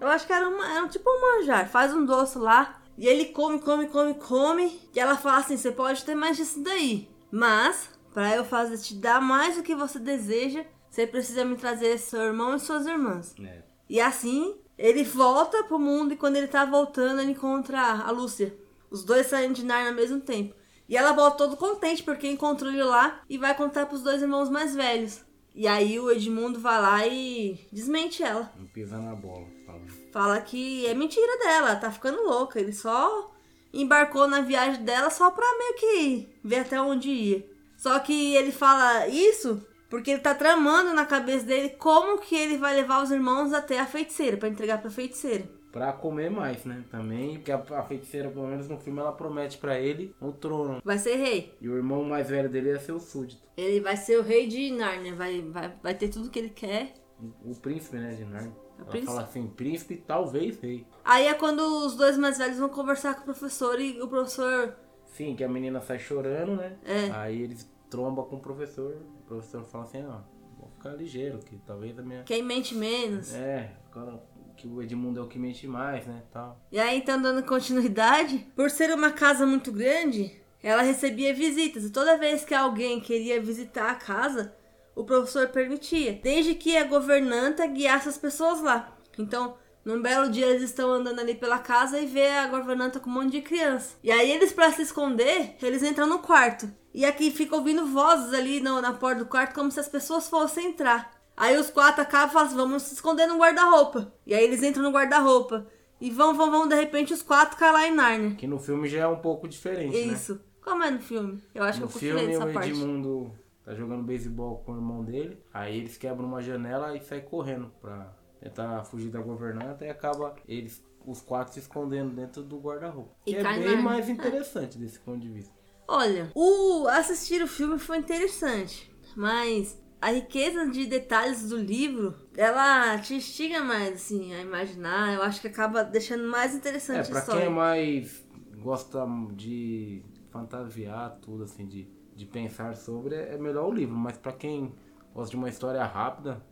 Eu 0.00 0.08
acho 0.08 0.26
que 0.26 0.32
era, 0.32 0.48
uma, 0.48 0.68
era 0.68 0.88
tipo 0.88 1.08
um 1.08 1.20
manjar. 1.20 1.68
Faz 1.68 1.94
um 1.94 2.04
doce 2.04 2.38
lá. 2.38 2.80
E 2.98 3.06
ele 3.06 3.26
come, 3.26 3.60
come, 3.60 3.86
come, 3.88 4.14
come. 4.14 4.80
E 4.94 4.98
ela 4.98 5.16
fala 5.16 5.38
assim: 5.38 5.56
você 5.56 5.70
pode 5.70 6.04
ter 6.04 6.14
mais 6.14 6.36
disso 6.36 6.62
daí. 6.62 7.08
Mas, 7.30 7.88
para 8.12 8.34
eu 8.36 8.44
fazer 8.44 8.78
te 8.78 8.94
dar 8.94 9.20
mais 9.20 9.56
do 9.56 9.62
que 9.62 9.74
você 9.74 9.98
deseja, 9.98 10.64
você 10.90 11.06
precisa 11.06 11.44
me 11.44 11.56
trazer 11.56 11.98
seu 11.98 12.20
irmão 12.20 12.54
e 12.54 12.60
suas 12.60 12.86
irmãs. 12.86 13.34
É. 13.40 13.62
E 13.88 14.00
assim, 14.00 14.56
ele 14.76 15.04
volta 15.04 15.64
pro 15.64 15.78
mundo 15.78 16.12
e 16.12 16.16
quando 16.16 16.36
ele 16.36 16.48
tá 16.48 16.64
voltando, 16.64 17.20
ele 17.20 17.32
encontra 17.32 17.80
a 17.80 18.10
Lúcia. 18.10 18.54
Os 18.92 19.02
dois 19.02 19.26
saem 19.26 19.52
de 19.52 19.64
Narnia 19.64 19.90
ao 19.90 19.96
mesmo 19.96 20.20
tempo. 20.20 20.54
E 20.86 20.96
ela 20.96 21.12
volta 21.12 21.38
todo 21.38 21.56
contente 21.56 22.02
porque 22.02 22.28
encontrou 22.28 22.70
ele 22.70 22.82
lá 22.82 23.22
e 23.28 23.38
vai 23.38 23.56
contar 23.56 23.86
pros 23.86 24.02
dois 24.02 24.20
irmãos 24.20 24.50
mais 24.50 24.74
velhos. 24.74 25.22
E 25.54 25.66
aí 25.66 25.98
o 25.98 26.10
Edmundo 26.10 26.60
vai 26.60 26.80
lá 26.80 27.06
e 27.06 27.58
desmente 27.72 28.22
ela. 28.22 28.52
Não 28.58 28.66
pisa 28.66 28.98
na 28.98 29.14
bola. 29.14 29.46
Fala. 29.66 29.80
fala 30.12 30.40
que 30.40 30.86
é 30.86 30.92
mentira 30.92 31.38
dela, 31.38 31.76
tá 31.76 31.90
ficando 31.90 32.22
louca. 32.22 32.60
Ele 32.60 32.72
só 32.72 33.32
embarcou 33.72 34.28
na 34.28 34.42
viagem 34.42 34.84
dela 34.84 35.08
só 35.08 35.30
pra 35.30 35.58
meio 35.58 35.74
que 35.76 36.28
ver 36.44 36.60
até 36.60 36.80
onde 36.80 37.08
ia. 37.08 37.46
Só 37.78 37.98
que 37.98 38.34
ele 38.36 38.52
fala 38.52 39.08
isso 39.08 39.66
porque 39.88 40.10
ele 40.10 40.20
tá 40.20 40.34
tramando 40.34 40.94
na 40.94 41.04
cabeça 41.04 41.44
dele 41.44 41.70
como 41.70 42.18
que 42.18 42.34
ele 42.34 42.56
vai 42.56 42.74
levar 42.74 43.02
os 43.02 43.10
irmãos 43.10 43.52
até 43.52 43.78
a 43.78 43.86
feiticeira, 43.86 44.38
para 44.38 44.48
entregar 44.48 44.80
pra 44.80 44.90
feiticeira. 44.90 45.46
Pra 45.72 45.92
comer 45.92 46.30
mais, 46.30 46.64
né? 46.64 46.84
Também, 46.90 47.36
porque 47.36 47.50
a, 47.50 47.56
a 47.56 47.82
feiticeira, 47.82 48.30
pelo 48.30 48.46
menos 48.46 48.68
no 48.68 48.78
filme, 48.78 49.00
ela 49.00 49.12
promete 49.12 49.56
pra 49.58 49.78
ele 49.80 50.14
o 50.20 50.30
trono. 50.30 50.80
Vai 50.84 50.98
ser 50.98 51.16
rei. 51.16 51.56
E 51.60 51.68
o 51.68 51.76
irmão 51.76 52.04
mais 52.04 52.28
velho 52.28 52.48
dele 52.48 52.68
ia 52.68 52.78
ser 52.78 52.92
o 52.92 53.00
súdito. 53.00 53.48
Ele 53.56 53.80
vai 53.80 53.96
ser 53.96 54.18
o 54.18 54.22
rei 54.22 54.46
de 54.46 54.70
Nárnia. 54.70 55.14
Vai, 55.14 55.40
vai, 55.40 55.74
vai 55.82 55.94
ter 55.94 56.08
tudo 56.08 56.30
que 56.30 56.38
ele 56.38 56.50
quer. 56.50 56.94
O, 57.18 57.52
o 57.52 57.56
príncipe, 57.56 57.96
né, 57.96 58.14
de 58.14 58.24
Narnia. 58.24 58.52
Ela 58.78 58.86
príncipe? 58.90 59.12
fala 59.12 59.22
assim, 59.22 59.46
príncipe, 59.46 59.96
talvez 59.96 60.58
rei. 60.60 60.86
Aí 61.04 61.26
é 61.26 61.34
quando 61.34 61.60
os 61.86 61.96
dois 61.96 62.18
mais 62.18 62.38
velhos 62.38 62.58
vão 62.58 62.68
conversar 62.68 63.14
com 63.14 63.22
o 63.22 63.24
professor 63.24 63.80
e 63.80 64.00
o 64.02 64.08
professor. 64.08 64.74
Sim, 65.06 65.34
que 65.36 65.44
a 65.44 65.48
menina 65.48 65.80
sai 65.80 65.98
chorando, 65.98 66.56
né? 66.56 66.76
É. 66.84 67.10
Aí 67.12 67.40
eles 67.42 67.70
trombam 67.88 68.24
com 68.24 68.36
o 68.36 68.40
professor. 68.40 68.96
O 69.20 69.22
professor 69.26 69.62
fala 69.64 69.84
assim, 69.84 70.04
ó, 70.04 70.20
vou 70.58 70.68
ficar 70.70 70.90
ligeiro, 70.94 71.38
que 71.38 71.56
talvez 71.66 71.98
a 71.98 72.02
minha... 72.02 72.22
Quem 72.24 72.42
mente 72.42 72.74
menos. 72.74 73.32
É, 73.34 73.72
quando- 73.92 74.20
que 74.56 74.66
o 74.66 74.82
Edmundo 74.82 75.20
é 75.20 75.22
o 75.22 75.28
que 75.28 75.38
mente 75.38 75.66
mais, 75.66 76.06
né, 76.06 76.22
tal. 76.32 76.60
E 76.70 76.78
aí, 76.78 76.98
então, 76.98 77.20
dando 77.20 77.42
continuidade, 77.44 78.46
por 78.54 78.70
ser 78.70 78.92
uma 78.94 79.10
casa 79.10 79.46
muito 79.46 79.72
grande, 79.72 80.40
ela 80.62 80.82
recebia 80.82 81.34
visitas. 81.34 81.84
E 81.84 81.90
toda 81.90 82.16
vez 82.18 82.44
que 82.44 82.54
alguém 82.54 83.00
queria 83.00 83.40
visitar 83.40 83.90
a 83.90 83.94
casa, 83.94 84.54
o 84.94 85.04
professor 85.04 85.48
permitia. 85.48 86.20
Desde 86.22 86.54
que 86.54 86.76
a 86.76 86.84
governanta 86.84 87.66
guiasse 87.66 88.08
as 88.08 88.18
pessoas 88.18 88.60
lá. 88.60 88.96
Então, 89.18 89.56
num 89.84 90.00
belo 90.00 90.30
dia, 90.30 90.46
eles 90.46 90.62
estão 90.62 90.90
andando 90.92 91.18
ali 91.20 91.34
pela 91.34 91.58
casa 91.58 91.98
e 91.98 92.06
vê 92.06 92.28
a 92.28 92.46
governanta 92.46 93.00
com 93.00 93.10
um 93.10 93.14
monte 93.14 93.32
de 93.32 93.40
criança. 93.42 93.96
E 94.04 94.12
aí, 94.12 94.30
eles, 94.30 94.52
pra 94.52 94.70
se 94.70 94.82
esconder, 94.82 95.56
eles 95.62 95.82
entram 95.82 96.06
no 96.06 96.20
quarto. 96.20 96.70
E 96.94 97.04
aqui 97.04 97.30
fica 97.30 97.56
ouvindo 97.56 97.86
vozes 97.86 98.32
ali 98.34 98.60
no- 98.60 98.80
na 98.80 98.92
porta 98.92 99.20
do 99.24 99.26
quarto, 99.26 99.54
como 99.54 99.70
se 99.70 99.80
as 99.80 99.88
pessoas 99.88 100.28
fossem 100.28 100.66
entrar. 100.68 101.20
Aí 101.36 101.56
os 101.56 101.70
quatro 101.70 102.02
acabam 102.02 102.28
e 102.28 102.32
falam 102.32 102.46
assim, 102.48 102.56
vamos 102.56 102.82
se 102.82 102.94
esconder 102.94 103.26
no 103.26 103.38
guarda-roupa. 103.38 104.12
E 104.26 104.34
aí 104.34 104.44
eles 104.44 104.62
entram 104.62 104.82
no 104.82 104.90
guarda-roupa. 104.90 105.66
E 106.00 106.10
vão, 106.10 106.34
vão, 106.34 106.50
vão, 106.50 106.68
de 106.68 106.74
repente 106.74 107.12
os 107.14 107.22
quatro 107.22 107.56
caem 107.56 107.72
lá 107.72 107.86
em 107.88 107.94
Nárnia. 107.94 108.34
Que 108.34 108.46
no 108.46 108.58
filme 108.58 108.88
já 108.88 109.00
é 109.00 109.06
um 109.06 109.20
pouco 109.20 109.46
diferente, 109.48 109.92
né? 109.92 110.12
Isso. 110.12 110.40
Como 110.60 110.82
é 110.82 110.90
no 110.90 111.00
filme? 111.00 111.42
Eu 111.54 111.64
acho 111.64 111.80
No 111.80 111.88
que 111.88 111.94
eu 111.94 112.00
filme, 112.00 112.34
essa 112.34 112.44
o 112.44 112.52
parte. 112.52 112.68
Edmundo 112.70 113.32
tá 113.64 113.74
jogando 113.74 114.02
beisebol 114.02 114.58
com 114.64 114.72
o 114.72 114.76
irmão 114.76 115.04
dele. 115.04 115.38
Aí 115.52 115.78
eles 115.78 115.96
quebram 115.96 116.26
uma 116.26 116.42
janela 116.42 116.96
e 116.96 117.00
saem 117.00 117.22
correndo 117.22 117.72
pra 117.80 118.12
tentar 118.40 118.84
fugir 118.84 119.10
da 119.10 119.20
governanta. 119.20 119.84
E 119.84 119.90
acaba 119.90 120.34
eles, 120.46 120.84
os 121.06 121.20
quatro, 121.20 121.52
se 121.54 121.60
escondendo 121.60 122.14
dentro 122.14 122.42
do 122.42 122.58
guarda-roupa. 122.58 123.10
Que 123.24 123.36
é 123.36 123.42
bem 123.42 123.76
na- 123.76 123.82
mais 123.82 124.08
interessante 124.08 124.78
desse 124.78 124.98
ponto 125.00 125.20
de 125.20 125.28
vista. 125.28 125.52
Olha, 125.88 126.30
o 126.34 126.86
assistir 126.88 127.42
o 127.42 127.48
filme 127.48 127.78
foi 127.78 127.98
interessante, 127.98 128.92
mas 129.16 129.80
a 130.02 130.10
riqueza 130.10 130.66
de 130.68 130.86
detalhes 130.86 131.48
do 131.48 131.56
livro, 131.56 132.14
ela 132.36 132.98
te 132.98 133.14
instiga 133.14 133.62
mais 133.62 133.94
assim 133.94 134.34
a 134.34 134.40
imaginar. 134.40 135.14
Eu 135.14 135.22
acho 135.22 135.40
que 135.40 135.46
acaba 135.48 135.82
deixando 135.84 136.24
mais 136.28 136.52
É, 136.52 136.56
interessante 136.56 137.06
a 137.06 137.10
pra 137.10 137.20
história. 137.20 137.40
quem 137.42 137.50
é 137.50 137.54
mais 137.54 138.26
gosta 138.58 139.06
de 139.34 140.02
fantasiar 140.30 141.18
tudo, 141.22 141.44
assim, 141.44 141.66
de, 141.66 141.88
de 142.14 142.26
pensar 142.26 142.76
sobre, 142.76 143.14
é 143.14 143.38
melhor 143.38 143.68
o 143.68 143.72
livro. 143.72 143.94
Mas 143.94 144.18
pra 144.18 144.32
quem 144.32 144.74
gosta 145.14 145.30
de 145.30 145.36
uma 145.36 145.48
história 145.48 145.84
rápida, 145.84 146.42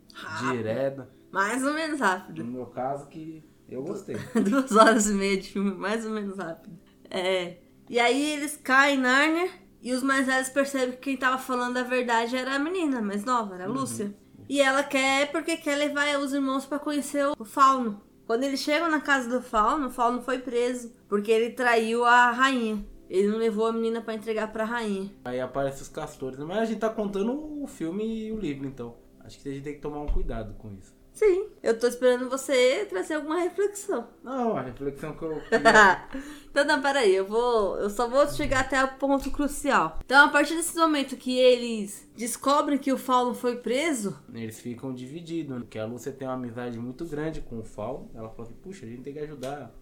direta, 0.41 1.09
Mais 1.33 1.65
ou 1.65 1.73
menos 1.75 2.01
rápido. 2.01 2.45
no 2.45 2.53
meu 2.53 2.67
caso, 2.67 3.09
que 3.09 3.45
eu 3.69 3.83
gostei. 3.83 4.17
Duas 4.49 4.73
horas 4.73 5.09
e 5.11 5.15
meia 5.15 5.37
de 5.39 5.49
filme, 5.51 5.73
mais 5.73 6.05
ou 6.07 6.13
menos 6.13 6.37
rápido. 6.39 6.79
É. 7.11 7.59
E 7.89 7.99
aí 7.99 8.33
eles 8.35 8.57
caem 8.57 8.99
em 8.99 9.03
Nárnia 9.03 9.51
e 9.83 9.93
os 9.93 10.03
mais 10.03 10.27
velhos 10.27 10.49
percebem 10.49 10.93
que 10.93 11.03
quem 11.03 11.17
tava 11.17 11.39
falando 11.39 11.77
a 11.77 11.83
verdade 11.83 12.37
era 12.37 12.55
a 12.55 12.59
menina 12.59 13.01
mais 13.01 13.25
nova, 13.25 13.55
era 13.55 13.65
a 13.65 13.69
Lúcia. 13.69 14.15
E 14.49 14.61
ela 14.61 14.83
quer 14.83 15.31
porque 15.31 15.57
quer 15.57 15.77
levar 15.77 16.19
os 16.19 16.33
irmãos 16.33 16.67
pra 16.67 16.79
conhecer 16.79 17.25
o 17.39 17.45
Fauno. 17.45 18.03
Quando 18.27 18.45
eles 18.45 18.61
chegam 18.61 18.91
na 18.91 19.01
casa 19.01 19.29
do 19.29 19.41
Fauno, 19.43 19.89
o 19.89 19.91
Fauno 19.91 20.21
foi 20.23 20.39
preso 20.39 20.93
porque 21.09 21.31
ele 21.31 21.51
traiu 21.51 22.05
a 22.05 22.31
rainha. 22.31 22.85
Ele 23.09 23.27
não 23.27 23.39
levou 23.39 23.67
a 23.67 23.73
menina 23.73 24.01
pra 24.01 24.15
entregar 24.15 24.53
pra 24.53 24.65
rainha. 24.65 25.11
Aí 25.25 25.41
aparecem 25.41 25.83
os 25.83 25.89
castores. 25.89 26.39
Mas 26.39 26.59
a 26.59 26.65
gente 26.65 26.79
tá 26.79 26.89
contando 26.89 27.33
o 27.63 27.67
filme 27.67 28.27
e 28.27 28.33
o 28.33 28.39
livro, 28.39 28.67
então. 28.67 28.97
Acho 29.21 29.41
que 29.41 29.49
a 29.49 29.53
gente 29.53 29.65
tem 29.65 29.75
que 29.75 29.81
tomar 29.81 30.01
um 30.01 30.07
cuidado 30.07 30.55
com 30.55 30.73
isso. 30.73 30.95
Sim, 31.21 31.51
eu 31.63 31.79
tô 31.79 31.87
esperando 31.87 32.31
você 32.31 32.87
trazer 32.87 33.13
alguma 33.13 33.41
reflexão. 33.41 34.09
Não, 34.25 34.57
a 34.57 34.63
reflexão 34.63 35.15
que 35.15 35.23
eu 35.23 35.37
então 36.51 36.65
não, 36.65 36.81
peraí, 36.81 37.15
eu 37.15 37.27
vou. 37.27 37.77
Eu 37.77 37.91
só 37.91 38.09
vou 38.09 38.27
chegar 38.27 38.61
até 38.61 38.83
o 38.83 38.97
ponto 38.97 39.31
crucial. 39.31 39.99
Então, 40.03 40.25
a 40.25 40.31
partir 40.31 40.55
desse 40.55 40.75
momento 40.79 41.19
que 41.19 41.39
eles 41.39 42.11
descobrem 42.17 42.79
que 42.79 42.91
o 42.91 42.97
Fauno 42.97 43.35
foi 43.35 43.57
preso, 43.57 44.19
Eles 44.33 44.61
ficam 44.61 44.95
divididos, 44.95 45.53
né? 45.55 45.61
porque 45.61 45.79
a 45.79 45.85
Lúcia 45.85 46.11
tem 46.11 46.27
uma 46.27 46.33
amizade 46.33 46.79
muito 46.79 47.05
grande 47.05 47.43
com 47.43 47.59
o 47.59 47.65
Fal. 47.65 48.09
Ela 48.15 48.31
fala 48.31 48.49
assim, 48.49 48.57
puxa, 48.63 48.87
a 48.87 48.89
gente 48.89 49.03
tem 49.03 49.13
que 49.13 49.19
ajudar. 49.19 49.75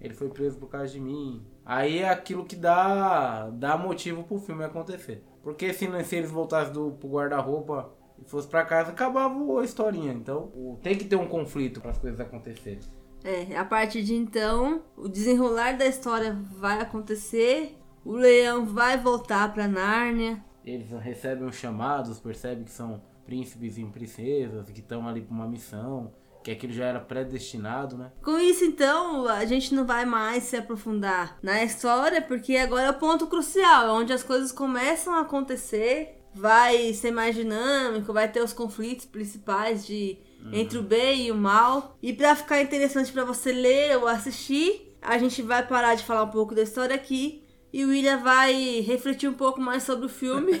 Ele 0.00 0.14
foi 0.14 0.28
preso 0.28 0.58
por 0.58 0.68
causa 0.68 0.88
de 0.88 0.98
mim. 0.98 1.46
Aí 1.64 1.98
é 1.98 2.08
aquilo 2.08 2.44
que 2.44 2.56
dá, 2.56 3.48
dá 3.50 3.78
motivo 3.78 4.24
pro 4.24 4.40
filme 4.40 4.64
acontecer. 4.64 5.22
Porque 5.40 5.72
se, 5.72 5.86
se 6.02 6.16
eles 6.16 6.32
voltassem 6.32 6.72
do, 6.72 6.90
pro 6.90 7.08
guarda-roupa 7.08 7.92
e 8.20 8.24
fosse 8.28 8.48
pra 8.48 8.64
casa, 8.64 8.90
acabava 8.90 9.34
a 9.60 9.64
historinha. 9.64 10.12
Então 10.12 10.78
tem 10.82 10.96
que 10.96 11.04
ter 11.04 11.16
um 11.16 11.26
conflito 11.26 11.80
para 11.80 11.90
as 11.90 11.98
coisas 11.98 12.20
acontecerem. 12.20 12.80
é, 13.24 13.56
a 13.56 13.64
partir 13.64 14.02
de 14.02 14.14
então, 14.14 14.82
o 14.96 15.08
desenrolar 15.08 15.72
da 15.76 15.86
história 15.86 16.36
vai 16.56 16.80
acontecer. 16.80 17.76
O 18.04 18.12
leão 18.12 18.64
vai 18.64 18.96
voltar 18.96 19.52
pra 19.52 19.68
Nárnia. 19.68 20.42
Eles 20.64 20.90
recebem 20.90 21.46
os 21.46 21.56
chamados, 21.56 22.18
percebem 22.18 22.64
que 22.64 22.70
são 22.70 23.02
príncipes 23.26 23.76
e 23.76 23.84
princesas, 23.84 24.70
que 24.70 24.80
estão 24.80 25.06
ali 25.06 25.20
pra 25.20 25.34
uma 25.34 25.46
missão, 25.46 26.12
que 26.42 26.50
aquilo 26.50 26.72
já 26.72 26.86
era 26.86 27.00
predestinado, 27.00 27.96
né? 27.98 28.10
Com 28.24 28.38
isso, 28.38 28.64
então, 28.64 29.26
a 29.28 29.44
gente 29.44 29.74
não 29.74 29.86
vai 29.86 30.04
mais 30.06 30.44
se 30.44 30.56
aprofundar 30.56 31.38
na 31.42 31.62
história, 31.62 32.22
porque 32.22 32.56
agora 32.56 32.84
é 32.86 32.90
o 32.90 32.98
ponto 32.98 33.26
crucial, 33.26 33.86
é 33.86 33.92
onde 33.92 34.12
as 34.12 34.22
coisas 34.22 34.50
começam 34.50 35.14
a 35.14 35.20
acontecer, 35.20 36.19
vai 36.34 36.92
ser 36.94 37.10
mais 37.10 37.34
dinâmico, 37.34 38.12
vai 38.12 38.30
ter 38.30 38.42
os 38.42 38.52
conflitos 38.52 39.04
principais 39.06 39.86
de 39.86 40.18
entre 40.52 40.78
o 40.78 40.82
bem 40.82 41.26
e 41.26 41.30
o 41.30 41.34
mal. 41.34 41.96
E 42.02 42.12
pra 42.12 42.34
ficar 42.34 42.62
interessante 42.62 43.12
pra 43.12 43.24
você 43.24 43.52
ler 43.52 43.98
ou 43.98 44.06
assistir, 44.06 44.96
a 45.02 45.18
gente 45.18 45.42
vai 45.42 45.66
parar 45.66 45.94
de 45.94 46.04
falar 46.04 46.24
um 46.24 46.30
pouco 46.30 46.54
da 46.54 46.62
história 46.62 46.94
aqui. 46.94 47.44
E 47.72 47.84
o 47.84 47.88
William 47.90 48.18
vai 48.18 48.80
refletir 48.80 49.28
um 49.28 49.34
pouco 49.34 49.60
mais 49.60 49.84
sobre 49.84 50.06
o 50.06 50.08
filme. 50.08 50.60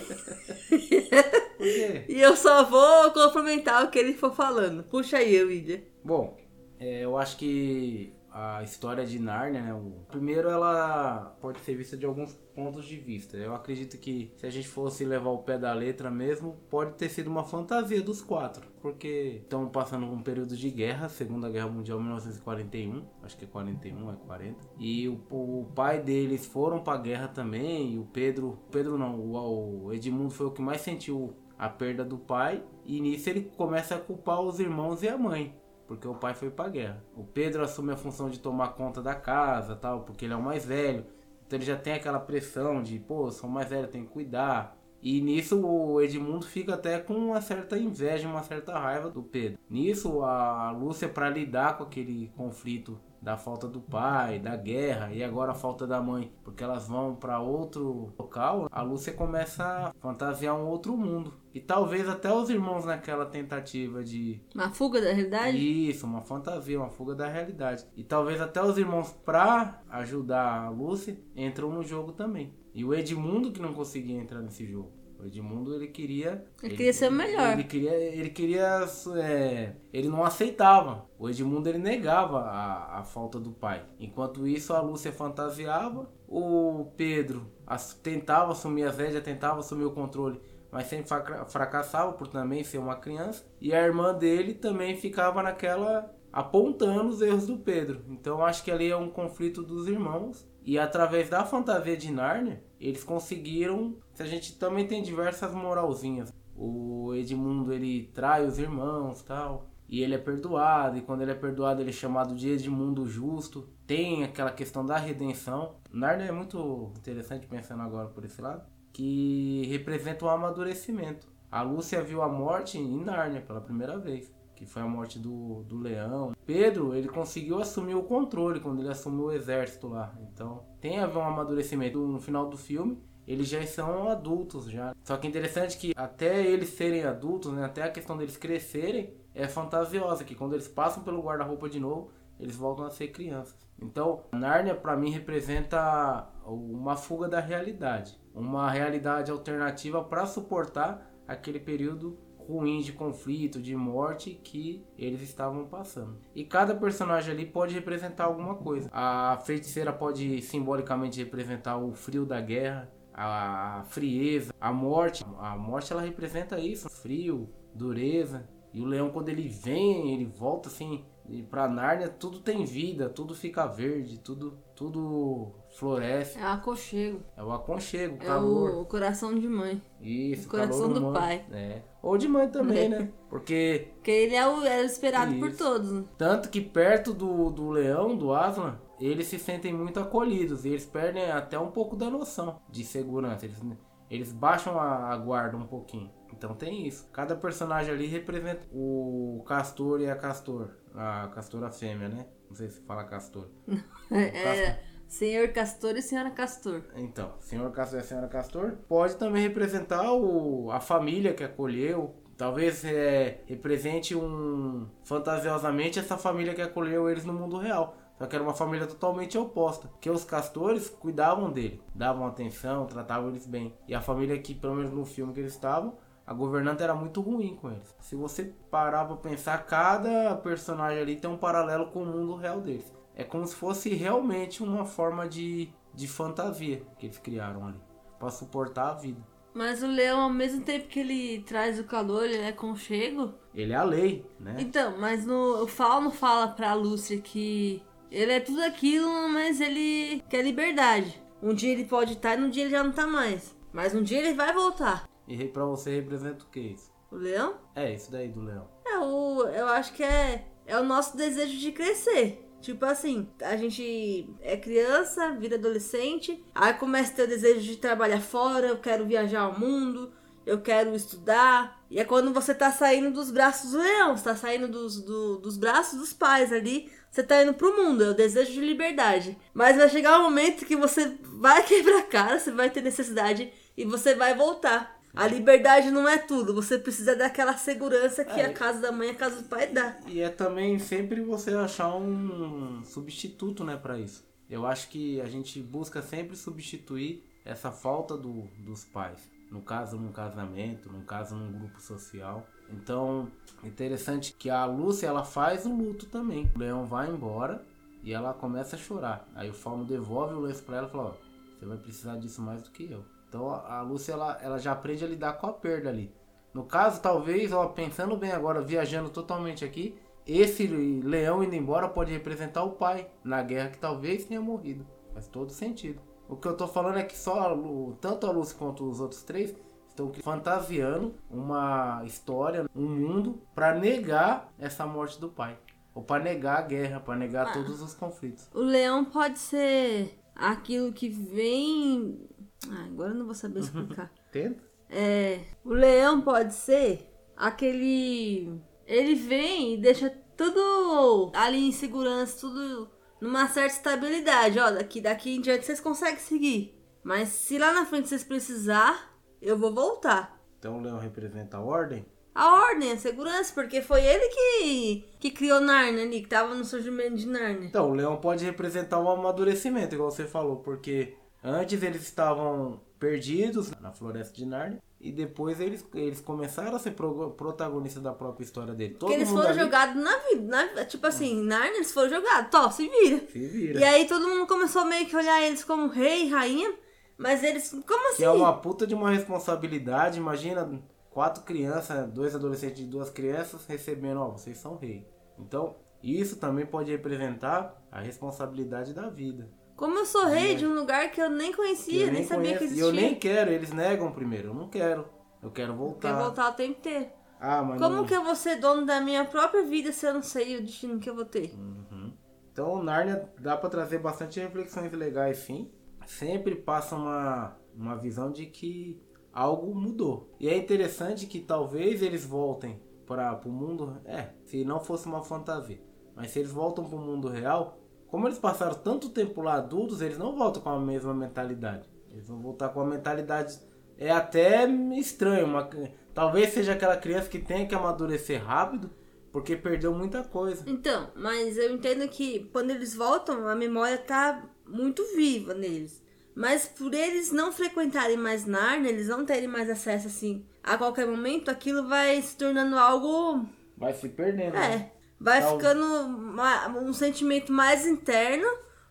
E 2.08 2.20
eu 2.20 2.36
só 2.36 2.64
vou 2.64 3.10
complementar 3.10 3.84
o 3.84 3.90
que 3.90 3.98
ele 3.98 4.14
for 4.14 4.34
falando. 4.34 4.82
Puxa 4.84 5.18
aí, 5.18 5.42
William. 5.42 5.80
Bom, 6.02 6.36
é, 6.78 7.04
eu 7.04 7.16
acho 7.18 7.36
que 7.36 8.12
a 8.32 8.62
história 8.62 9.04
de 9.04 9.18
Narnia, 9.18 9.60
né? 9.60 9.74
O, 9.74 10.04
primeiro 10.08 10.48
ela 10.48 11.36
pode 11.40 11.60
ser 11.60 11.74
vista 11.74 11.96
de 11.96 12.06
alguns 12.06 12.34
pontos 12.54 12.84
de 12.84 12.96
vista. 12.96 13.36
Eu 13.36 13.54
acredito 13.54 13.98
que 13.98 14.32
se 14.36 14.46
a 14.46 14.50
gente 14.50 14.68
fosse 14.68 15.04
levar 15.04 15.30
o 15.30 15.38
pé 15.38 15.58
da 15.58 15.72
letra 15.72 16.10
mesmo, 16.10 16.56
pode 16.68 16.94
ter 16.94 17.08
sido 17.08 17.28
uma 17.28 17.44
fantasia 17.44 18.00
dos 18.02 18.22
quatro. 18.22 18.68
Porque 18.80 19.40
estão 19.42 19.68
passando 19.68 20.06
um 20.06 20.22
período 20.22 20.56
de 20.56 20.70
guerra, 20.70 21.08
Segunda 21.08 21.50
Guerra 21.50 21.68
Mundial 21.68 22.00
1941, 22.00 23.04
acho 23.22 23.36
que 23.36 23.44
é 23.44 23.48
41, 23.48 24.12
é 24.12 24.16
40. 24.16 24.58
E 24.78 25.08
o, 25.08 25.20
o 25.30 25.72
pai 25.74 26.00
deles 26.00 26.46
foram 26.46 26.80
pra 26.80 26.96
guerra 26.96 27.28
também, 27.28 27.94
e 27.94 27.98
o 27.98 28.04
Pedro, 28.04 28.58
Pedro 28.70 28.96
não, 28.96 29.18
o, 29.18 29.86
o 29.86 29.92
Edmundo 29.92 30.30
foi 30.30 30.46
o 30.46 30.50
que 30.50 30.62
mais 30.62 30.80
sentiu 30.80 31.34
a 31.58 31.68
perda 31.68 32.04
do 32.04 32.16
pai. 32.16 32.62
E 32.86 33.00
nisso 33.00 33.28
ele 33.28 33.52
começa 33.56 33.96
a 33.96 34.00
culpar 34.00 34.40
os 34.40 34.58
irmãos 34.58 35.02
e 35.02 35.08
a 35.08 35.18
mãe 35.18 35.59
porque 35.90 36.06
o 36.06 36.14
pai 36.14 36.34
foi 36.34 36.50
pra 36.50 36.68
guerra. 36.68 37.02
O 37.16 37.24
Pedro 37.24 37.64
assume 37.64 37.92
a 37.92 37.96
função 37.96 38.30
de 38.30 38.38
tomar 38.38 38.74
conta 38.74 39.02
da 39.02 39.12
casa, 39.12 39.74
tal, 39.74 40.02
porque 40.02 40.24
ele 40.24 40.32
é 40.32 40.36
o 40.36 40.40
mais 40.40 40.64
velho. 40.64 41.04
Então 41.44 41.56
ele 41.58 41.66
já 41.66 41.76
tem 41.76 41.94
aquela 41.94 42.20
pressão 42.20 42.80
de, 42.80 42.96
pô, 43.00 43.28
sou 43.32 43.50
mais 43.50 43.68
velho, 43.68 43.88
tenho 43.88 44.06
que 44.06 44.12
cuidar. 44.12 44.78
E 45.02 45.20
nisso 45.20 45.66
o 45.66 46.00
Edmundo 46.00 46.46
fica 46.46 46.74
até 46.74 47.00
com 47.00 47.14
uma 47.14 47.40
certa 47.40 47.76
inveja, 47.76 48.28
uma 48.28 48.44
certa 48.44 48.78
raiva 48.78 49.10
do 49.10 49.20
Pedro. 49.20 49.58
Nisso 49.68 50.22
a 50.22 50.70
Lúcia 50.70 51.08
para 51.08 51.28
lidar 51.28 51.76
com 51.76 51.82
aquele 51.82 52.28
conflito 52.36 53.00
da 53.20 53.36
falta 53.36 53.66
do 53.66 53.80
pai, 53.80 54.38
da 54.38 54.54
guerra 54.54 55.12
e 55.12 55.24
agora 55.24 55.50
a 55.50 55.56
falta 55.56 55.88
da 55.88 56.00
mãe, 56.00 56.32
porque 56.44 56.62
elas 56.62 56.86
vão 56.86 57.16
para 57.16 57.40
outro 57.40 58.14
local, 58.16 58.68
a 58.70 58.80
Lúcia 58.82 59.12
começa 59.12 59.64
a 59.64 59.92
fantasiar 60.00 60.54
um 60.54 60.68
outro 60.68 60.96
mundo. 60.96 61.34
E 61.52 61.60
talvez 61.60 62.08
até 62.08 62.32
os 62.32 62.48
irmãos 62.48 62.84
naquela 62.84 63.26
tentativa 63.26 64.04
de 64.04 64.40
Uma 64.54 64.70
fuga 64.70 65.00
da 65.00 65.12
realidade? 65.12 65.56
isso, 65.58 66.06
uma 66.06 66.20
fantasia, 66.20 66.78
uma 66.78 66.90
fuga 66.90 67.14
da 67.14 67.26
realidade. 67.28 67.84
E 67.96 68.04
talvez 68.04 68.40
até 68.40 68.62
os 68.62 68.78
irmãos, 68.78 69.12
pra 69.24 69.82
ajudar 69.90 70.64
a 70.66 70.68
Lucy, 70.70 71.18
entram 71.34 71.70
no 71.72 71.82
jogo 71.82 72.12
também. 72.12 72.54
E 72.72 72.84
o 72.84 72.94
Edmundo 72.94 73.50
que 73.50 73.60
não 73.60 73.72
conseguia 73.74 74.16
entrar 74.20 74.40
nesse 74.40 74.64
jogo. 74.64 74.92
O 75.18 75.26
Edmundo 75.26 75.74
ele 75.74 75.88
queria. 75.88 76.46
Ele 76.62 76.74
queria 76.76 76.92
ser 76.94 77.08
o 77.10 77.12
melhor. 77.12 77.52
Ele 77.52 77.64
queria. 77.64 77.90
Ele 77.92 78.30
queria. 78.30 78.86
é, 79.16 79.74
ele 79.92 80.08
não 80.08 80.24
aceitava. 80.24 81.06
O 81.18 81.28
Edmundo 81.28 81.68
ele 81.68 81.76
negava 81.76 82.38
a, 82.40 83.00
a 83.00 83.02
falta 83.02 83.38
do 83.38 83.50
pai. 83.50 83.84
Enquanto 83.98 84.46
isso, 84.46 84.72
a 84.72 84.80
Lúcia 84.80 85.12
fantasiava. 85.12 86.08
O 86.26 86.86
Pedro 86.96 87.50
as- 87.66 87.92
tentava 87.92 88.52
assumir 88.52 88.84
as 88.84 88.96
rédeas, 88.96 89.22
tentava 89.22 89.60
assumir 89.60 89.84
o 89.84 89.90
controle 89.90 90.40
mas 90.70 90.86
sempre 90.86 91.08
fraca- 91.08 91.44
fracassava 91.46 92.12
por 92.12 92.28
também 92.28 92.62
ser 92.64 92.78
uma 92.78 92.96
criança. 92.96 93.44
E 93.60 93.74
a 93.74 93.82
irmã 93.82 94.14
dele 94.14 94.54
também 94.54 94.96
ficava 94.96 95.42
naquela 95.42 96.14
apontando 96.32 97.10
os 97.10 97.20
erros 97.20 97.46
do 97.46 97.58
Pedro. 97.58 98.04
Então 98.08 98.44
acho 98.44 98.62
que 98.62 98.70
ali 98.70 98.90
é 98.90 98.96
um 98.96 99.10
conflito 99.10 99.62
dos 99.62 99.88
irmãos. 99.88 100.48
E 100.64 100.78
através 100.78 101.28
da 101.28 101.44
fantasia 101.44 101.96
de 101.96 102.12
Narnia, 102.12 102.62
eles 102.78 103.02
conseguiram. 103.02 103.96
A 104.18 104.24
gente 104.24 104.58
também 104.58 104.86
tem 104.86 105.02
diversas 105.02 105.54
moralzinhas. 105.54 106.32
O 106.54 107.14
Edmundo 107.14 107.72
ele 107.72 108.10
trai 108.14 108.46
os 108.46 108.58
irmãos 108.58 109.22
tal. 109.22 109.70
E 109.88 110.04
ele 110.04 110.14
é 110.14 110.18
perdoado, 110.18 110.98
e 110.98 111.00
quando 111.00 111.22
ele 111.22 111.32
é 111.32 111.34
perdoado, 111.34 111.80
ele 111.80 111.90
é 111.90 111.92
chamado 111.92 112.32
de 112.36 112.48
Edmundo 112.48 113.08
Justo. 113.08 113.68
Tem 113.88 114.22
aquela 114.22 114.52
questão 114.52 114.86
da 114.86 114.96
redenção. 114.96 115.78
Narnia 115.90 116.26
é 116.26 116.32
muito 116.32 116.92
interessante 116.96 117.48
pensando 117.48 117.82
agora 117.82 118.06
por 118.06 118.24
esse 118.24 118.40
lado, 118.40 118.62
que 118.92 119.66
representa 119.66 120.24
o 120.24 120.28
um 120.28 120.30
amadurecimento. 120.30 121.26
A 121.50 121.62
Lúcia 121.62 122.02
viu 122.02 122.22
a 122.22 122.28
morte 122.28 122.78
em 122.78 123.04
Nárnia 123.04 123.40
pela 123.40 123.60
primeira 123.60 123.98
vez, 123.98 124.32
que 124.54 124.64
foi 124.64 124.82
a 124.82 124.86
morte 124.86 125.18
do, 125.18 125.64
do 125.64 125.78
leão. 125.78 126.32
Pedro, 126.46 126.94
ele 126.94 127.08
conseguiu 127.08 127.58
assumir 127.58 127.94
o 127.94 128.04
controle 128.04 128.60
quando 128.60 128.80
ele 128.80 128.88
assumiu 128.88 129.26
o 129.26 129.32
exército 129.32 129.88
lá. 129.88 130.14
Então, 130.32 130.64
tem 130.80 131.00
a 131.00 131.06
ver 131.06 131.18
um 131.18 131.24
amadurecimento 131.24 131.98
no 131.98 132.20
final 132.20 132.48
do 132.48 132.56
filme. 132.56 132.98
Eles 133.26 133.48
já 133.48 133.64
são 133.66 134.08
adultos 134.08 134.70
já. 134.70 134.94
Só 135.02 135.16
que 135.16 135.26
é 135.26 135.30
interessante 135.30 135.76
que 135.76 135.92
até 135.96 136.44
eles 136.46 136.70
serem 136.70 137.04
adultos, 137.04 137.52
né, 137.52 137.64
até 137.64 137.82
a 137.82 137.90
questão 137.90 138.16
deles 138.16 138.36
crescerem, 138.36 139.14
é 139.34 139.46
fantasiosa, 139.46 140.24
que 140.24 140.34
quando 140.34 140.54
eles 140.54 140.68
passam 140.68 141.02
pelo 141.02 141.22
guarda-roupa 141.22 141.68
de 141.68 141.78
novo, 141.78 142.10
eles 142.38 142.56
voltam 142.56 142.84
a 142.84 142.90
ser 142.90 143.08
crianças. 143.08 143.56
Então, 143.80 144.24
Nárnia 144.32 144.74
para 144.74 144.96
mim 144.96 145.10
representa 145.10 146.28
uma 146.44 146.96
fuga 146.96 147.28
da 147.28 147.40
realidade, 147.40 148.18
uma 148.34 148.70
realidade 148.70 149.30
alternativa 149.30 150.02
para 150.02 150.26
suportar 150.26 151.10
aquele 151.26 151.60
período 151.60 152.18
ruim 152.38 152.80
de 152.80 152.92
conflito, 152.92 153.60
de 153.60 153.76
morte 153.76 154.40
que 154.42 154.84
eles 154.98 155.22
estavam 155.22 155.66
passando. 155.66 156.18
E 156.34 156.44
cada 156.44 156.74
personagem 156.74 157.32
ali 157.32 157.46
pode 157.46 157.74
representar 157.74 158.24
alguma 158.24 158.56
coisa. 158.56 158.88
A 158.92 159.38
feiticeira 159.44 159.92
pode 159.92 160.42
simbolicamente 160.42 161.22
representar 161.22 161.76
o 161.76 161.92
frio 161.94 162.26
da 162.26 162.40
guerra, 162.40 162.90
a 163.14 163.84
frieza, 163.88 164.52
a 164.60 164.72
morte. 164.72 165.24
A 165.38 165.56
morte 165.56 165.92
ela 165.92 166.02
representa 166.02 166.58
isso, 166.58 166.88
frio, 166.88 167.48
dureza. 167.74 168.48
E 168.72 168.80
o 168.80 168.84
leão 168.84 169.10
quando 169.10 169.28
ele 169.28 169.48
vem, 169.48 170.14
ele 170.14 170.26
volta 170.26 170.68
assim 170.68 171.04
e 171.30 171.42
pra 171.44 171.68
Nárnia 171.68 172.08
tudo 172.08 172.40
tem 172.40 172.64
vida, 172.64 173.08
tudo 173.08 173.36
fica 173.36 173.64
verde, 173.64 174.18
tudo, 174.18 174.58
tudo 174.74 175.52
floresce. 175.76 176.36
É 176.36 176.42
o 176.42 176.48
aconchego. 176.48 177.20
É 177.36 177.42
o 177.44 177.52
aconchego, 177.52 178.16
o 178.16 178.22
é 178.22 178.26
calor. 178.26 178.80
o 178.80 178.84
coração 178.84 179.32
de 179.32 179.48
mãe. 179.48 179.80
Isso, 180.00 180.48
o 180.48 180.50
coração 180.50 180.88
do 180.92 180.98
humano. 180.98 181.14
pai. 181.14 181.46
É. 181.52 181.82
Ou 182.02 182.18
de 182.18 182.26
mãe 182.26 182.48
também, 182.48 182.88
né? 182.88 183.08
Porque. 183.30 183.92
Porque 183.94 184.10
ele 184.10 184.34
é 184.34 184.48
o, 184.48 184.64
é 184.64 184.80
o 184.80 184.84
esperado 184.84 185.32
por 185.38 185.50
Isso. 185.50 185.58
todos. 185.58 185.92
né? 185.92 186.04
Tanto 186.18 186.48
que 186.50 186.60
perto 186.60 187.14
do, 187.14 187.50
do 187.50 187.70
leão, 187.70 188.16
do 188.16 188.34
Aslan, 188.34 188.76
eles 188.98 189.28
se 189.28 189.38
sentem 189.38 189.72
muito 189.72 190.00
acolhidos. 190.00 190.64
E 190.64 190.70
eles 190.70 190.84
perdem 190.84 191.30
até 191.30 191.56
um 191.56 191.70
pouco 191.70 191.94
da 191.94 192.10
noção 192.10 192.60
de 192.68 192.82
segurança. 192.82 193.46
Eles, 193.46 193.62
eles 194.10 194.32
baixam 194.32 194.80
a, 194.80 195.12
a 195.12 195.16
guarda 195.16 195.56
um 195.56 195.66
pouquinho. 195.66 196.10
Então 196.32 196.54
tem 196.54 196.86
isso. 196.86 197.08
Cada 197.12 197.34
personagem 197.36 197.92
ali 197.92 198.06
representa 198.06 198.66
o 198.72 199.42
castor 199.46 200.00
e 200.00 200.10
a 200.10 200.16
castor. 200.16 200.70
A 200.94 201.28
castora 201.34 201.70
fêmea, 201.70 202.08
né? 202.08 202.26
Não 202.48 202.56
sei 202.56 202.68
se 202.68 202.80
fala 202.80 203.04
castor. 203.04 203.48
É, 204.10 204.80
senhor 205.06 205.48
Castor 205.48 205.96
e 205.96 206.02
senhora 206.02 206.30
Castor. 206.30 206.82
Então, 206.96 207.34
senhor 207.40 207.70
Castor 207.70 208.00
e 208.00 208.02
senhora 208.02 208.28
Castor 208.28 208.72
pode 208.88 209.16
também 209.16 209.42
representar 209.42 210.12
o, 210.12 210.70
a 210.70 210.80
família 210.80 211.34
que 211.34 211.44
acolheu. 211.44 212.14
Talvez 212.36 212.84
é, 212.84 213.42
represente 213.46 214.16
um 214.16 214.88
fantasiosamente 215.04 215.98
essa 215.98 216.16
família 216.16 216.54
que 216.54 216.62
acolheu 216.62 217.08
eles 217.08 217.24
no 217.24 217.32
mundo 217.32 217.58
real. 217.58 217.96
Só 218.20 218.26
que 218.26 218.36
era 218.36 218.44
uma 218.44 218.52
família 218.52 218.86
totalmente 218.86 219.38
oposta. 219.38 219.88
Porque 219.88 220.10
os 220.10 220.24
castores 220.24 220.90
cuidavam 220.90 221.50
dele, 221.50 221.82
davam 221.94 222.26
atenção, 222.26 222.86
tratavam 222.86 223.30
eles 223.30 223.46
bem. 223.46 223.74
E 223.88 223.94
a 223.94 224.00
família 224.00 224.38
que, 224.38 224.54
pelo 224.54 224.74
menos 224.74 224.92
no 224.92 225.06
filme 225.06 225.32
que 225.32 225.40
eles 225.40 225.54
estavam, 225.54 225.96
a 226.30 226.32
governanta 226.32 226.84
era 226.84 226.94
muito 226.94 227.20
ruim 227.20 227.56
com 227.60 227.72
eles. 227.72 227.92
Se 227.98 228.14
você 228.14 228.54
parar 228.70 229.04
pra 229.04 229.16
pensar, 229.16 229.66
cada 229.66 230.36
personagem 230.36 231.00
ali 231.00 231.16
tem 231.16 231.28
um 231.28 231.36
paralelo 231.36 231.86
com 231.86 232.04
o 232.04 232.06
mundo 232.06 232.36
real 232.36 232.60
deles. 232.60 232.94
É 233.16 233.24
como 233.24 233.44
se 233.44 233.56
fosse 233.56 233.88
realmente 233.88 234.62
uma 234.62 234.84
forma 234.84 235.28
de, 235.28 235.68
de 235.92 236.06
fantasia 236.06 236.82
que 237.00 237.06
eles 237.06 237.18
criaram 237.18 237.66
ali. 237.66 237.80
Pra 238.16 238.30
suportar 238.30 238.90
a 238.90 238.94
vida. 238.94 239.20
Mas 239.52 239.82
o 239.82 239.88
leão, 239.88 240.20
ao 240.20 240.30
mesmo 240.30 240.62
tempo 240.62 240.86
que 240.86 241.00
ele 241.00 241.40
traz 241.40 241.80
o 241.80 241.84
calor, 241.84 242.24
ele 242.24 242.38
é 242.38 242.52
conchego. 242.52 243.34
Ele 243.52 243.72
é 243.72 243.76
a 243.76 243.82
lei, 243.82 244.24
né? 244.38 244.54
Então, 244.60 244.96
mas 245.00 245.26
no, 245.26 245.64
o 245.64 245.66
Fauno 245.66 246.12
fala 246.12 246.46
pra 246.46 246.74
Lúcia 246.74 247.20
que 247.20 247.82
ele 248.08 248.30
é 248.30 248.38
tudo 248.38 248.62
aquilo, 248.62 249.28
mas 249.30 249.60
ele 249.60 250.22
quer 250.30 250.44
liberdade. 250.44 251.20
Um 251.42 251.52
dia 251.52 251.72
ele 251.72 251.86
pode 251.86 252.12
estar 252.12 252.38
e 252.38 252.40
no 252.40 252.50
dia 252.50 252.62
ele 252.62 252.70
já 252.70 252.84
não 252.84 252.92
tá 252.92 253.04
mais. 253.04 253.58
Mas 253.72 253.96
um 253.96 254.02
dia 254.02 254.18
ele 254.18 254.34
vai 254.34 254.52
voltar. 254.52 255.09
E 255.32 255.48
pra 255.48 255.64
você 255.64 255.94
representa 255.94 256.44
o 256.44 256.48
que 256.48 256.60
isso? 256.60 256.90
O 257.10 257.16
leão? 257.16 257.54
É, 257.74 257.92
isso 257.94 258.10
daí 258.10 258.28
do 258.28 258.40
leão. 258.42 258.68
É 258.84 258.98
o. 258.98 259.42
Eu 259.48 259.68
acho 259.68 259.92
que 259.92 260.02
é. 260.02 260.46
É 260.66 260.78
o 260.78 260.84
nosso 260.84 261.16
desejo 261.16 261.56
de 261.58 261.72
crescer. 261.72 262.46
Tipo 262.60 262.84
assim, 262.84 263.26
a 263.42 263.56
gente 263.56 264.28
é 264.42 264.54
criança, 264.56 265.30
vira 265.32 265.56
adolescente, 265.56 266.44
aí 266.54 266.74
começa 266.74 267.10
a 267.12 267.16
ter 267.16 267.22
o 267.22 267.28
desejo 267.28 267.60
de 267.62 267.76
trabalhar 267.78 268.20
fora, 268.20 268.66
eu 268.66 268.76
quero 268.78 269.06
viajar 269.06 269.40
ao 269.40 269.58
mundo, 269.58 270.12
eu 270.44 270.60
quero 270.60 270.94
estudar. 270.94 271.82
E 271.90 271.98
é 271.98 272.04
quando 272.04 272.34
você 272.34 272.54
tá 272.54 272.70
saindo 272.70 273.10
dos 273.12 273.30
braços 273.30 273.70
do 273.72 273.78
leão, 273.78 274.14
você 274.14 274.24
tá 274.24 274.36
saindo 274.36 274.68
dos, 274.68 275.00
do- 275.00 275.38
dos 275.38 275.56
braços 275.56 275.98
dos 275.98 276.12
pais 276.12 276.52
ali, 276.52 276.92
você 277.10 277.22
tá 277.22 277.42
indo 277.42 277.54
pro 277.54 277.74
mundo, 277.82 278.04
é 278.04 278.10
o 278.10 278.14
desejo 278.14 278.52
de 278.52 278.60
liberdade. 278.60 279.38
Mas 279.54 279.76
vai 279.78 279.88
chegar 279.88 280.18
um 280.20 280.24
momento 280.24 280.66
que 280.66 280.76
você 280.76 281.16
vai 281.38 281.62
quebrar 281.66 282.00
a 282.00 282.02
cara, 282.02 282.38
você 282.38 282.50
vai 282.52 282.68
ter 282.68 282.82
necessidade 282.82 283.50
e 283.74 283.86
você 283.86 284.14
vai 284.14 284.34
voltar. 284.36 284.99
A 285.14 285.26
liberdade 285.26 285.90
não 285.90 286.08
é 286.08 286.18
tudo, 286.18 286.54
você 286.54 286.78
precisa 286.78 287.16
daquela 287.16 287.56
segurança 287.56 288.24
que 288.24 288.40
É. 288.40 288.46
a 288.46 288.52
casa 288.52 288.80
da 288.80 288.92
mãe 288.92 289.08
e 289.08 289.10
a 289.10 289.14
casa 289.14 289.42
do 289.42 289.48
pai 289.48 289.66
dá. 289.66 289.96
E 290.06 290.20
é 290.20 290.28
também 290.28 290.78
sempre 290.78 291.20
você 291.20 291.52
achar 291.54 291.94
um 291.96 292.82
substituto, 292.84 293.64
né, 293.64 293.76
para 293.76 293.98
isso. 293.98 294.24
Eu 294.48 294.66
acho 294.66 294.88
que 294.88 295.20
a 295.20 295.26
gente 295.26 295.60
busca 295.60 296.00
sempre 296.02 296.36
substituir 296.36 297.24
essa 297.44 297.70
falta 297.70 298.16
do, 298.16 298.42
dos 298.58 298.84
pais. 298.84 299.18
No 299.50 299.60
caso, 299.62 299.96
num 299.96 300.12
casamento, 300.12 300.88
no 300.90 301.02
caso, 301.02 301.34
num 301.34 301.50
grupo 301.58 301.80
social. 301.80 302.46
Então, 302.72 303.28
é 303.64 303.66
interessante 303.66 304.32
que 304.38 304.48
a 304.48 304.64
Lúcia, 304.64 305.08
ela 305.08 305.24
faz 305.24 305.66
o 305.66 305.74
luto 305.74 306.06
também. 306.06 306.48
O 306.54 306.58
leão 306.58 306.84
vai 306.84 307.10
embora 307.10 307.64
e 308.04 308.12
ela 308.12 308.32
começa 308.32 308.76
a 308.76 308.78
chorar. 308.78 309.28
Aí 309.34 309.50
o 309.50 309.54
Fauno 309.54 309.84
devolve 309.84 310.34
o 310.34 310.40
lenço 310.40 310.62
pra 310.62 310.76
ela 310.78 310.86
e 310.86 310.90
fala, 310.90 311.04
ó, 311.04 311.14
você 311.58 311.66
vai 311.66 311.76
precisar 311.78 312.16
disso 312.16 312.40
mais 312.40 312.62
do 312.62 312.70
que 312.70 312.90
eu. 312.90 313.04
Então 313.30 313.48
a 313.48 313.80
Lúcia, 313.80 314.12
ela, 314.12 314.36
ela 314.42 314.58
já 314.58 314.72
aprende 314.72 315.04
a 315.04 315.08
lidar 315.08 315.34
com 315.34 315.46
a 315.46 315.52
perda 315.52 315.88
ali. 315.88 316.12
No 316.52 316.64
caso, 316.64 317.00
talvez, 317.00 317.52
ó, 317.52 317.66
pensando 317.68 318.16
bem 318.16 318.32
agora, 318.32 318.60
viajando 318.60 319.08
totalmente 319.08 319.64
aqui, 319.64 319.94
esse 320.26 320.66
leão 320.66 321.42
indo 321.44 321.54
embora 321.54 321.88
pode 321.88 322.12
representar 322.12 322.64
o 322.64 322.72
pai 322.72 323.08
na 323.22 323.40
guerra 323.40 323.70
que 323.70 323.78
talvez 323.78 324.24
tenha 324.24 324.40
morrido. 324.40 324.84
Faz 325.14 325.28
todo 325.28 325.52
sentido. 325.52 326.00
O 326.28 326.34
que 326.36 326.48
eu 326.48 326.56
tô 326.56 326.66
falando 326.66 326.98
é 326.98 327.04
que 327.04 327.16
só 327.16 327.38
a 327.40 327.46
Lu- 327.52 327.96
tanto 328.00 328.26
a 328.26 328.32
Lúcia 328.32 328.56
quanto 328.58 328.88
os 328.88 328.98
outros 329.00 329.22
três 329.22 329.54
estão 329.88 330.12
fantasiando 330.22 331.14
uma 331.30 332.02
história, 332.04 332.66
um 332.74 332.86
mundo 332.88 333.40
para 333.54 333.72
negar 333.74 334.52
essa 334.58 334.84
morte 334.84 335.20
do 335.20 335.28
pai. 335.28 335.56
Ou 335.94 336.02
para 336.02 336.22
negar 336.22 336.58
a 336.58 336.62
guerra, 336.62 336.98
para 337.00 337.16
negar 337.16 337.46
Ah. 337.48 337.52
todos 337.52 337.80
os 337.80 337.94
conflitos. 337.94 338.48
O 338.54 338.60
leão 338.60 339.04
pode 339.04 339.38
ser 339.38 340.18
aquilo 340.34 340.92
que 340.92 341.08
vem. 341.08 342.28
Ah, 342.68 342.84
agora 342.86 343.10
eu 343.10 343.16
não 343.16 343.26
vou 343.26 343.34
saber 343.34 343.60
explicar. 343.60 344.12
Tenta? 344.32 344.62
É, 344.88 345.40
o 345.64 345.72
leão 345.72 346.20
pode 346.20 346.52
ser 346.54 347.08
aquele. 347.36 348.60
Ele 348.86 349.14
vem 349.14 349.74
e 349.74 349.76
deixa 349.78 350.10
tudo 350.36 351.30
ali 351.34 351.68
em 351.68 351.72
segurança, 351.72 352.40
tudo 352.40 352.90
numa 353.20 353.48
certa 353.48 353.76
estabilidade. 353.76 354.58
Ó, 354.58 354.70
daqui, 354.70 355.00
daqui 355.00 355.36
em 355.36 355.40
diante 355.40 355.64
vocês 355.64 355.80
conseguem 355.80 356.18
seguir. 356.18 356.76
Mas 357.02 357.28
se 357.28 357.56
lá 357.56 357.72
na 357.72 357.86
frente 357.86 358.08
vocês 358.08 358.24
precisar, 358.24 359.16
eu 359.40 359.56
vou 359.56 359.72
voltar. 359.72 360.38
Então 360.58 360.78
o 360.78 360.82
leão 360.82 360.98
representa 360.98 361.56
a 361.56 361.60
ordem? 361.60 362.04
A 362.34 362.54
ordem, 362.54 362.92
a 362.92 362.96
segurança, 362.96 363.52
porque 363.52 363.82
foi 363.82 364.04
ele 364.04 364.28
que, 364.28 365.04
que 365.18 365.30
criou 365.30 365.60
Narnia 365.60 366.04
ali, 366.04 366.22
que 366.22 366.28
tava 366.28 366.54
no 366.54 366.64
surgimento 366.64 367.16
de 367.16 367.26
Narnia. 367.26 367.66
Então, 367.66 367.90
o 367.90 367.94
leão 367.94 368.16
pode 368.18 368.44
representar 368.44 369.00
um 369.00 369.10
amadurecimento, 369.10 369.94
igual 369.94 370.10
você 370.10 370.24
falou, 370.24 370.56
porque 370.58 371.16
antes 371.42 371.82
eles 371.82 372.02
estavam 372.02 372.80
perdidos 372.98 373.70
na 373.80 373.92
floresta 373.92 374.34
de 374.34 374.44
Nárnia 374.44 374.82
e 375.00 375.10
depois 375.10 375.58
eles, 375.58 375.84
eles 375.94 376.20
começaram 376.20 376.76
a 376.76 376.78
ser 376.78 376.90
pro- 376.90 377.30
protagonistas 377.30 378.02
da 378.02 378.12
própria 378.12 378.44
história 378.44 378.74
dele. 378.74 378.94
Todo 378.94 379.08
Porque 379.08 379.14
eles 379.14 379.28
foram 379.30 379.48
ali 379.48 379.58
jogados 379.58 380.02
na 380.02 380.16
vida. 380.18 380.72
na- 380.74 380.84
tipo 380.84 381.06
assim, 381.06 381.42
Narnia 381.42 381.76
eles 381.76 381.92
foram 381.92 382.10
jogados. 382.10 382.50
Tó, 382.50 382.70
se 382.70 382.86
vira. 382.88 383.20
se 383.26 383.46
vira. 383.48 383.80
E 383.80 383.84
aí 383.84 384.06
todo 384.06 384.28
mundo 384.28 384.46
começou 384.46 384.84
meio 384.84 385.06
que 385.06 385.16
a 385.16 385.18
olhar 385.18 385.42
eles 385.42 385.64
como 385.64 385.88
rei, 385.88 386.28
rainha. 386.28 386.74
Mas 387.16 387.42
eles. 387.42 387.70
Como 387.86 388.08
assim? 388.08 388.16
Que 388.18 388.24
é 388.24 388.30
uma 388.30 388.52
puta 388.60 388.86
de 388.86 388.94
uma 388.94 389.10
responsabilidade. 389.10 390.18
Imagina 390.18 390.82
quatro 391.10 391.42
crianças, 391.44 392.08
dois 392.10 392.34
adolescentes 392.34 392.80
e 392.82 392.86
duas 392.86 393.10
crianças 393.10 393.64
recebendo, 393.66 394.20
ó, 394.20 394.30
vocês 394.30 394.56
são 394.58 394.76
rei. 394.76 395.06
Então, 395.38 395.76
isso 396.02 396.36
também 396.36 396.64
pode 396.66 396.90
representar 396.90 397.82
a 397.90 398.00
responsabilidade 398.00 398.92
da 398.94 399.08
vida. 399.08 399.48
Como 399.80 399.98
eu 399.98 400.04
sou 400.04 400.26
rei 400.26 400.56
de 400.56 400.66
um 400.66 400.74
lugar 400.74 401.10
que 401.10 401.18
eu 401.18 401.30
nem 401.30 401.54
conhecia, 401.54 402.04
eu 402.04 402.12
nem, 402.12 402.22
sabia 402.22 402.54
conheço, 402.54 402.58
que 402.58 402.64
E 402.64 402.66
existia. 402.66 402.84
eu 402.84 402.92
nem 402.92 403.14
quero, 403.14 403.50
eles 403.50 403.72
negam 403.72 404.12
primeiro. 404.12 404.48
Eu 404.48 404.54
não 404.54 404.68
quero. 404.68 405.06
Eu 405.42 405.50
quero 405.50 405.74
voltar. 405.74 406.12
Quer 406.12 406.22
voltar 406.22 406.50
o 406.50 406.52
tempo 406.52 406.78
inteiro. 406.80 407.06
Ah, 407.40 407.62
mas 407.62 407.80
Como 407.80 407.96
não... 407.96 408.04
que 408.04 408.14
eu 408.14 408.22
vou 408.22 408.36
ser 408.36 408.56
dono 408.56 408.84
da 408.84 409.00
minha 409.00 409.24
própria 409.24 409.62
vida 409.62 409.90
se 409.90 410.04
eu 410.06 410.12
não 410.12 410.22
sei 410.22 410.58
o 410.58 410.60
destino 410.60 411.00
que 411.00 411.08
eu 411.08 411.14
vou 411.14 411.24
ter? 411.24 411.54
Uhum. 411.54 412.12
Então, 412.52 412.82
Nárnia 412.82 413.26
dá 413.38 413.56
pra 413.56 413.70
trazer 413.70 413.96
bastante 414.00 414.38
reflexões 414.38 414.92
legais, 414.92 415.38
sim. 415.38 415.70
Sempre 416.04 416.56
passa 416.56 416.94
uma, 416.94 417.56
uma 417.74 417.96
visão 417.96 418.30
de 418.30 418.44
que 418.44 419.00
algo 419.32 419.74
mudou. 419.74 420.30
E 420.38 420.46
é 420.46 420.58
interessante 420.58 421.26
que 421.26 421.40
talvez 421.40 422.02
eles 422.02 422.26
voltem 422.26 422.82
para 423.06 423.40
o 423.46 423.48
mundo. 423.48 423.98
É, 424.04 424.28
se 424.44 424.62
não 424.62 424.78
fosse 424.78 425.06
uma 425.06 425.22
fantasia. 425.22 425.80
Mas 426.14 426.32
se 426.32 426.38
eles 426.40 426.50
voltam 426.50 426.84
para 426.84 426.98
o 426.98 427.00
mundo 427.00 427.28
real, 427.28 427.79
como 428.10 428.26
eles 428.26 428.38
passaram 428.38 428.74
tanto 428.74 429.10
tempo 429.10 429.40
lá 429.40 429.54
adultos, 429.54 430.00
eles 430.00 430.18
não 430.18 430.34
voltam 430.34 430.62
com 430.62 430.70
a 430.70 430.80
mesma 430.80 431.14
mentalidade. 431.14 431.88
Eles 432.10 432.26
vão 432.26 432.40
voltar 432.40 432.70
com 432.70 432.80
a 432.80 432.86
mentalidade. 432.86 433.58
É 433.96 434.10
até 434.10 434.68
estranho. 434.98 435.46
Uma, 435.46 435.68
talvez 436.12 436.52
seja 436.52 436.72
aquela 436.72 436.96
criança 436.96 437.28
que 437.28 437.38
tem 437.38 437.68
que 437.68 437.74
amadurecer 437.74 438.44
rápido 438.44 438.90
porque 439.30 439.54
perdeu 439.56 439.94
muita 439.94 440.24
coisa. 440.24 440.64
Então, 440.66 441.10
mas 441.14 441.56
eu 441.56 441.72
entendo 441.72 442.08
que 442.08 442.50
quando 442.52 442.70
eles 442.70 442.94
voltam, 442.94 443.46
a 443.46 443.54
memória 443.54 443.96
tá 443.98 444.42
muito 444.66 445.04
viva 445.14 445.54
neles. 445.54 446.02
Mas 446.34 446.66
por 446.66 446.92
eles 446.94 447.30
não 447.30 447.52
frequentarem 447.52 448.16
mais 448.16 448.44
Narnia, 448.46 448.90
eles 448.90 449.08
não 449.08 449.24
terem 449.24 449.48
mais 449.48 449.68
acesso 449.70 450.08
assim 450.08 450.44
a 450.62 450.76
qualquer 450.76 451.06
momento, 451.06 451.50
aquilo 451.50 451.88
vai 451.88 452.20
se 452.22 452.36
tornando 452.36 452.76
algo. 452.76 453.46
Vai 453.76 453.92
se 453.94 454.08
perdendo. 454.08 454.54
né? 454.54 454.92
Vai 455.20 455.42
Tal- 455.42 455.58
ficando 455.58 455.84
uma- 455.84 456.68
um 456.68 456.92
sentimento 456.92 457.52
mais 457.52 457.86
interno 457.86 458.48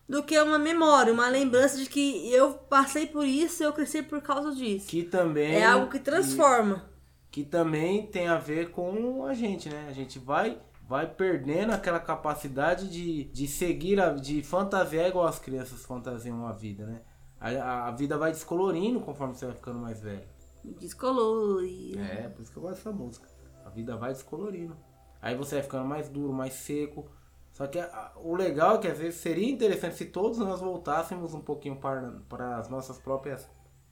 do 0.08 0.22
que 0.22 0.38
uma 0.40 0.58
memória, 0.58 1.12
uma 1.12 1.28
lembrança 1.28 1.76
de 1.76 1.86
que 1.88 2.32
eu 2.32 2.54
passei 2.54 3.06
por 3.06 3.24
isso 3.24 3.62
e 3.62 3.66
eu 3.66 3.72
cresci 3.72 4.02
por 4.02 4.20
causa 4.22 4.54
disso. 4.54 4.86
Que 4.88 5.02
também. 5.02 5.56
É 5.56 5.64
algo 5.64 5.90
que 5.90 5.98
transforma. 5.98 6.88
Que 7.30 7.44
também 7.44 8.06
tem 8.06 8.28
a 8.28 8.38
ver 8.38 8.70
com 8.70 9.24
a 9.24 9.34
gente, 9.34 9.68
né? 9.68 9.86
A 9.88 9.92
gente 9.92 10.18
vai 10.18 10.60
vai 10.88 11.06
perdendo 11.06 11.70
aquela 11.70 12.00
capacidade 12.00 12.90
de, 12.90 13.22
de 13.24 13.46
seguir, 13.46 14.00
a, 14.00 14.10
de 14.10 14.42
fantasiar 14.42 15.06
igual 15.06 15.24
as 15.24 15.38
crianças 15.38 15.84
fantasiam 15.84 16.44
a 16.48 16.50
vida, 16.50 16.84
né? 16.84 17.02
A, 17.40 17.86
a, 17.86 17.90
vida 17.92 18.18
vai 18.18 18.32
descolorindo 18.32 18.98
conforme 18.98 19.36
você 19.36 19.46
vai 19.46 19.54
ficando 19.54 19.78
mais 19.78 20.00
velho. 20.00 20.26
Descolorido. 20.64 22.00
É, 22.00 22.28
por 22.28 22.42
isso 22.42 22.50
que 22.50 22.58
eu 22.58 22.62
gosto 22.62 22.74
dessa 22.78 22.90
música. 22.90 23.28
A 23.64 23.70
vida 23.70 23.96
vai 23.96 24.12
descolorindo. 24.12 24.76
Aí 25.22 25.36
você 25.36 25.56
vai 25.56 25.62
ficando 25.64 25.84
mais 25.86 26.08
duro, 26.08 26.32
mais 26.32 26.54
seco. 26.54 27.08
Só 27.52 27.66
que 27.66 27.78
a- 27.78 28.12
o 28.16 28.34
legal 28.34 28.76
é 28.76 28.78
que 28.78 28.88
às 28.88 28.98
vezes 28.98 29.20
seria 29.20 29.50
interessante 29.50 29.96
se 29.96 30.06
todos 30.06 30.38
nós 30.38 30.60
voltássemos 30.60 31.34
um 31.34 31.40
pouquinho 31.40 31.76
para, 31.76 32.12
para 32.28 32.56
as 32.56 32.68
nossas 32.68 32.98
próprias 32.98 33.48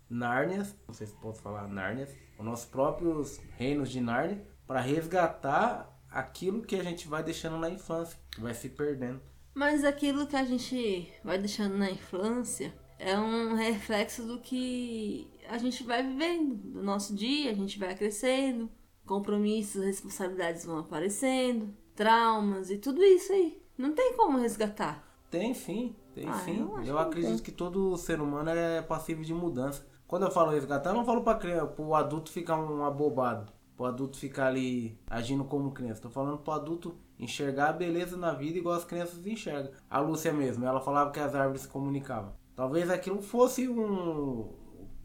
Nárnias, 0.08 0.74
não 0.86 0.94
sei 0.94 1.06
se 1.06 1.12
posso 1.14 1.42
falar 1.42 1.68
Nárnias, 1.68 2.14
os 2.38 2.44
nossos 2.44 2.64
próprios 2.64 3.38
reinos 3.56 3.90
de 3.90 4.00
Nárnia, 4.00 4.42
para 4.66 4.80
resgatar 4.80 5.94
aquilo 6.10 6.62
que 6.62 6.76
a 6.76 6.82
gente 6.82 7.06
vai 7.06 7.22
deixando 7.22 7.58
na 7.58 7.68
infância, 7.68 8.18
que 8.30 8.40
vai 8.40 8.54
se 8.54 8.70
perdendo. 8.70 9.20
Mas 9.52 9.84
aquilo 9.84 10.26
que 10.26 10.36
a 10.36 10.44
gente 10.44 11.12
vai 11.22 11.36
deixando 11.38 11.76
na 11.76 11.90
infância 11.90 12.72
é 12.98 13.18
um 13.18 13.54
reflexo 13.54 14.22
do 14.24 14.38
que 14.40 15.30
a 15.48 15.58
gente 15.58 15.82
vai 15.84 16.02
vivendo, 16.02 16.54
do 16.54 16.82
nosso 16.82 17.14
dia, 17.14 17.50
a 17.50 17.54
gente 17.54 17.78
vai 17.78 17.94
crescendo, 17.94 18.70
compromissos, 19.08 19.82
responsabilidades 19.84 20.64
vão 20.64 20.78
aparecendo, 20.78 21.74
traumas 21.96 22.70
e 22.70 22.78
tudo 22.78 23.02
isso 23.02 23.32
aí. 23.32 23.60
Não 23.76 23.92
tem 23.94 24.14
como 24.16 24.38
resgatar. 24.38 25.04
Tem 25.30 25.52
sim, 25.54 25.94
tem 26.14 26.28
Ah, 26.28 26.34
sim. 26.34 26.60
eu 26.60 26.84
Eu 26.84 26.94
que 26.96 27.02
acredito 27.02 27.34
tem. 27.36 27.44
que 27.44 27.52
todo 27.52 27.96
ser 27.96 28.20
humano 28.20 28.50
é 28.50 28.82
passível 28.82 29.24
de 29.24 29.34
mudança. 29.34 29.86
Quando 30.06 30.24
eu 30.24 30.30
falo 30.30 30.50
resgatar, 30.52 30.90
eu 30.90 30.94
não 30.96 31.04
falo 31.04 31.22
para 31.22 31.38
criança, 31.38 31.66
pro 31.66 31.94
adulto 31.94 32.30
ficar 32.30 32.56
um 32.58 32.84
abobado, 32.84 33.52
pro 33.76 33.86
adulto 33.86 34.16
ficar 34.16 34.46
ali 34.46 34.98
agindo 35.06 35.44
como 35.44 35.72
criança. 35.72 36.00
Tô 36.02 36.08
falando 36.10 36.38
pro 36.38 36.52
adulto 36.52 36.96
enxergar 37.18 37.68
a 37.70 37.72
beleza 37.72 38.16
na 38.16 38.32
vida 38.32 38.58
igual 38.58 38.74
as 38.76 38.84
crianças 38.84 39.26
enxergam. 39.26 39.70
A 39.90 40.00
Lúcia 40.00 40.32
mesmo, 40.32 40.64
ela 40.64 40.80
falava 40.80 41.10
que 41.10 41.20
as 41.20 41.34
árvores 41.34 41.62
se 41.62 41.68
comunicavam. 41.68 42.32
Talvez 42.56 42.88
aquilo 42.90 43.20
fosse 43.22 43.68
um 43.68 44.48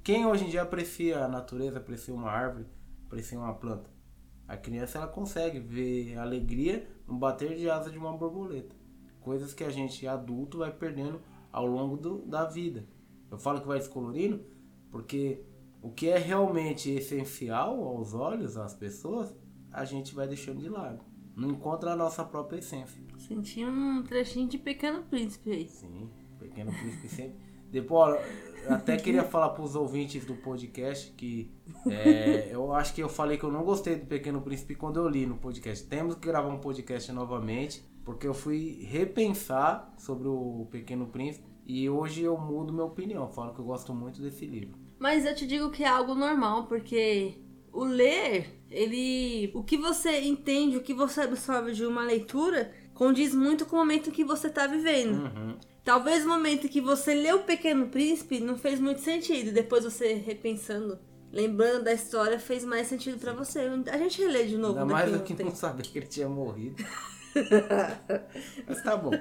quem 0.03 0.25
hoje 0.25 0.45
em 0.45 0.49
dia 0.49 0.61
aprecia 0.63 1.23
a 1.23 1.27
natureza, 1.27 1.77
aprecia 1.79 2.13
uma 2.13 2.29
árvore, 2.29 2.65
aprecia 3.05 3.37
uma 3.39 3.53
planta. 3.53 3.89
A 4.47 4.58
criança 4.58 4.97
ela 4.97 5.08
consegue 5.08 5.60
ver 5.60 6.17
alegria 6.17 6.88
no 7.08 7.17
bater 7.17 7.56
de 7.56 7.69
asa 7.69 7.89
de 7.89 7.97
uma 7.97 8.15
borboleta. 8.15 8.75
Coisas 9.21 9.53
que 9.53 9.63
a 9.63 9.69
gente 9.69 10.06
adulto 10.08 10.58
vai 10.60 10.71
perdendo 10.71 11.21
ao 11.51 11.65
longo 11.65 11.95
do- 11.97 12.25
da 12.25 12.45
vida. 12.45 12.86
Eu 13.32 13.38
falo 13.38 13.62
que 13.62 13.67
vai 13.67 13.79
descolorindo 13.79 14.43
porque 14.91 15.43
o 15.82 15.89
que 15.89 16.10
é 16.10 16.17
realmente 16.17 16.89
essencial 16.91 17.84
aos 17.84 18.13
olhos, 18.13 18.58
às 18.58 18.73
pessoas, 18.73 19.34
a 19.71 19.86
gente 19.86 20.13
vai 20.13 20.27
deixando 20.27 20.60
de 20.60 20.69
lado. 20.69 21.03
Não 21.36 21.49
encontra 21.51 21.93
a 21.93 21.95
nossa 21.95 22.23
própria 22.23 22.60
essência. 22.60 23.01
Senti 23.17 23.65
um 23.65 24.03
trechinho 24.03 24.47
de 24.47 24.58
Pequeno 24.58 25.03
Príncipe 25.03 25.51
aí. 25.51 25.67
Sim, 25.67 26.10
Pequeno 26.38 26.71
Príncipe 26.71 27.10
sempre. 27.10 27.39
Depois, 27.73 28.19
até 28.69 28.95
queria 28.97 29.23
falar 29.25 29.49
para 29.49 29.63
os 29.63 29.75
ouvintes 29.75 30.23
do 30.23 30.36
podcast 30.36 31.12
que 31.17 31.51
é, 31.89 32.49
eu 32.53 32.71
acho 32.71 32.93
que 32.93 33.01
eu 33.01 33.09
falei 33.09 33.36
que 33.36 33.43
eu 33.43 33.51
não 33.51 33.63
gostei 33.63 33.95
do 33.95 34.05
Pequeno 34.05 34.41
Príncipe 34.41 34.75
quando 34.75 34.99
eu 34.99 35.09
li 35.09 35.25
no 35.25 35.38
podcast. 35.38 35.88
Temos 35.88 36.13
que 36.13 36.27
gravar 36.27 36.49
um 36.49 36.59
podcast 36.59 37.12
novamente, 37.12 37.83
porque 38.05 38.27
eu 38.27 38.33
fui 38.33 38.88
repensar 38.88 39.91
sobre 39.97 40.27
o 40.27 40.67
Pequeno 40.69 41.07
Príncipe 41.07 41.49
e 41.65 41.89
hoje 41.89 42.21
eu 42.21 42.38
mudo 42.38 42.71
minha 42.71 42.86
opinião. 42.86 43.27
Falo 43.27 43.55
que 43.55 43.59
eu 43.59 43.65
gosto 43.65 43.91
muito 43.91 44.21
desse 44.21 44.45
livro. 44.45 44.77
Mas 44.99 45.25
eu 45.25 45.33
te 45.33 45.47
digo 45.47 45.71
que 45.71 45.83
é 45.83 45.88
algo 45.88 46.13
normal, 46.13 46.67
porque 46.67 47.39
o 47.71 47.83
ler, 47.83 48.62
ele. 48.69 49.51
O 49.55 49.63
que 49.63 49.77
você 49.77 50.21
entende, 50.21 50.77
o 50.77 50.83
que 50.83 50.93
você 50.93 51.21
absorve 51.21 51.73
de 51.73 51.86
uma 51.86 52.03
leitura, 52.03 52.71
condiz 52.93 53.33
muito 53.33 53.65
com 53.65 53.75
o 53.75 53.79
momento 53.79 54.12
que 54.12 54.23
você 54.23 54.47
tá 54.47 54.67
vivendo. 54.67 55.23
Uhum. 55.23 55.57
Talvez 55.84 56.26
o 56.26 56.30
momento 56.30 56.69
que 56.69 56.80
você 56.80 57.13
leu 57.13 57.38
O 57.38 57.43
Pequeno 57.43 57.88
Príncipe 57.89 58.39
não 58.39 58.58
fez 58.58 58.80
muito 58.80 59.02
sentido. 59.02 59.52
Depois 59.52 59.84
você 59.84 60.13
repensando, 60.13 60.98
lembrando 61.32 61.84
da 61.84 61.93
história, 61.93 62.39
fez 62.39 62.63
mais 62.63 62.88
sentido 62.88 63.19
pra 63.19 63.34
você. 63.34 63.69
A 63.91 63.98
gente 63.98 64.22
relê 64.22 64.46
de 64.46 64.58
novo 64.58 64.80
Ainda 64.80 64.93
mais 64.93 65.13
um 65.13 65.19
que 65.19 65.34
tempo. 65.34 65.50
não 65.50 65.56
sabia 65.56 65.84
que 65.84 65.98
ele 65.98 66.08
tinha 66.08 66.30
morrido. 66.30 66.84
Mas 68.67 68.82
tá 68.82 68.96
bom. 68.96 69.12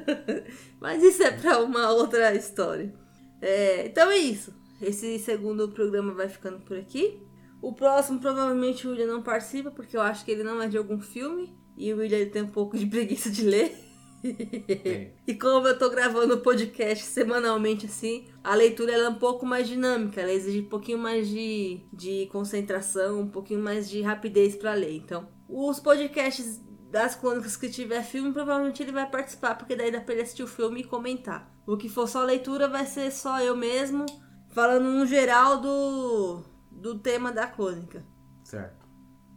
Mas 0.81 1.03
isso 1.03 1.23
é 1.23 1.33
pra 1.33 1.59
uma 1.59 1.91
outra 1.91 2.35
história. 2.35 2.95
É, 3.41 3.87
então 3.87 4.11
é 4.11 4.19
isso. 4.19 4.55
Esse 4.81 5.19
segundo 5.19 5.69
programa 5.69 6.13
vai 6.15 6.29
ficando 6.29 6.61
por 6.61 6.77
aqui. 6.77 7.21
O 7.61 7.73
próximo, 7.73 8.21
provavelmente, 8.21 8.87
o 8.87 8.91
William 8.91 9.07
não 9.07 9.23
participa, 9.23 9.71
porque 9.71 9.97
eu 9.97 10.01
acho 10.01 10.25
que 10.25 10.31
ele 10.31 10.43
não 10.43 10.61
é 10.61 10.69
de 10.69 10.77
algum 10.77 11.01
filme. 11.01 11.53
E 11.77 11.93
o 11.93 11.99
William 11.99 12.29
tem 12.29 12.43
um 12.43 12.49
pouco 12.49 12.77
de 12.77 12.87
preguiça 12.87 13.31
de 13.31 13.43
ler. 13.43 13.77
E 15.27 15.35
como 15.35 15.67
eu 15.67 15.79
tô 15.79 15.91
gravando 15.91 16.35
o 16.35 16.41
podcast 16.41 17.05
semanalmente 17.05 17.87
assim, 17.87 18.27
a 18.43 18.55
leitura 18.55 18.93
ela 18.93 19.07
é 19.07 19.09
um 19.09 19.19
pouco 19.19 19.45
mais 19.45 19.69
dinâmica, 19.69 20.21
ela 20.21 20.33
exige 20.33 20.61
um 20.61 20.69
pouquinho 20.69 20.99
mais 20.99 21.29
de, 21.29 21.81
de 21.93 22.27
concentração, 22.27 23.21
um 23.21 23.29
pouquinho 23.29 23.61
mais 23.61 23.89
de 23.89 24.01
rapidez 24.03 24.55
pra 24.55 24.75
ler. 24.75 24.97
Então, 24.97 25.29
os 25.49 25.81
podcasts 25.81 26.61
das 26.91 27.15
crônicas 27.15 27.57
que 27.57 27.71
tiver 27.71 28.03
filme, 28.03 28.33
provavelmente 28.33 28.83
ele 28.83 28.93
vai 28.93 29.09
participar, 29.09 29.55
porque 29.55 29.75
daí 29.75 29.91
dá 29.91 30.01
pra 30.01 30.15
ele 30.15 30.23
assistir 30.23 30.43
o 30.43 30.47
filme 30.47 30.81
e 30.81 30.85
comentar. 30.85 31.51
O 31.67 31.77
que 31.77 31.89
for 31.89 32.07
só 32.07 32.23
leitura 32.23 32.69
vai 32.69 32.85
ser 32.85 33.11
só 33.11 33.41
eu 33.41 33.57
mesmo, 33.57 34.05
falando 34.51 34.91
no 34.91 35.07
geral 35.07 35.61
do, 35.61 36.43
do 36.71 36.99
tema 36.99 37.33
da 37.33 37.47
crônica. 37.47 38.05
Certo. 38.45 38.87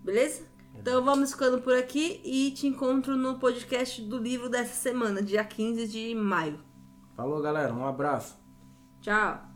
Beleza? 0.03 0.43
Então 0.79 1.03
vamos 1.03 1.31
ficando 1.31 1.61
por 1.61 1.75
aqui 1.75 2.21
e 2.23 2.51
te 2.51 2.67
encontro 2.67 3.15
no 3.15 3.39
podcast 3.39 4.01
do 4.01 4.17
livro 4.17 4.49
dessa 4.49 4.73
semana, 4.73 5.21
dia 5.21 5.43
15 5.43 5.87
de 5.87 6.13
maio. 6.15 6.59
Falou, 7.15 7.41
galera. 7.41 7.73
Um 7.73 7.85
abraço. 7.85 8.37
Tchau! 9.01 9.54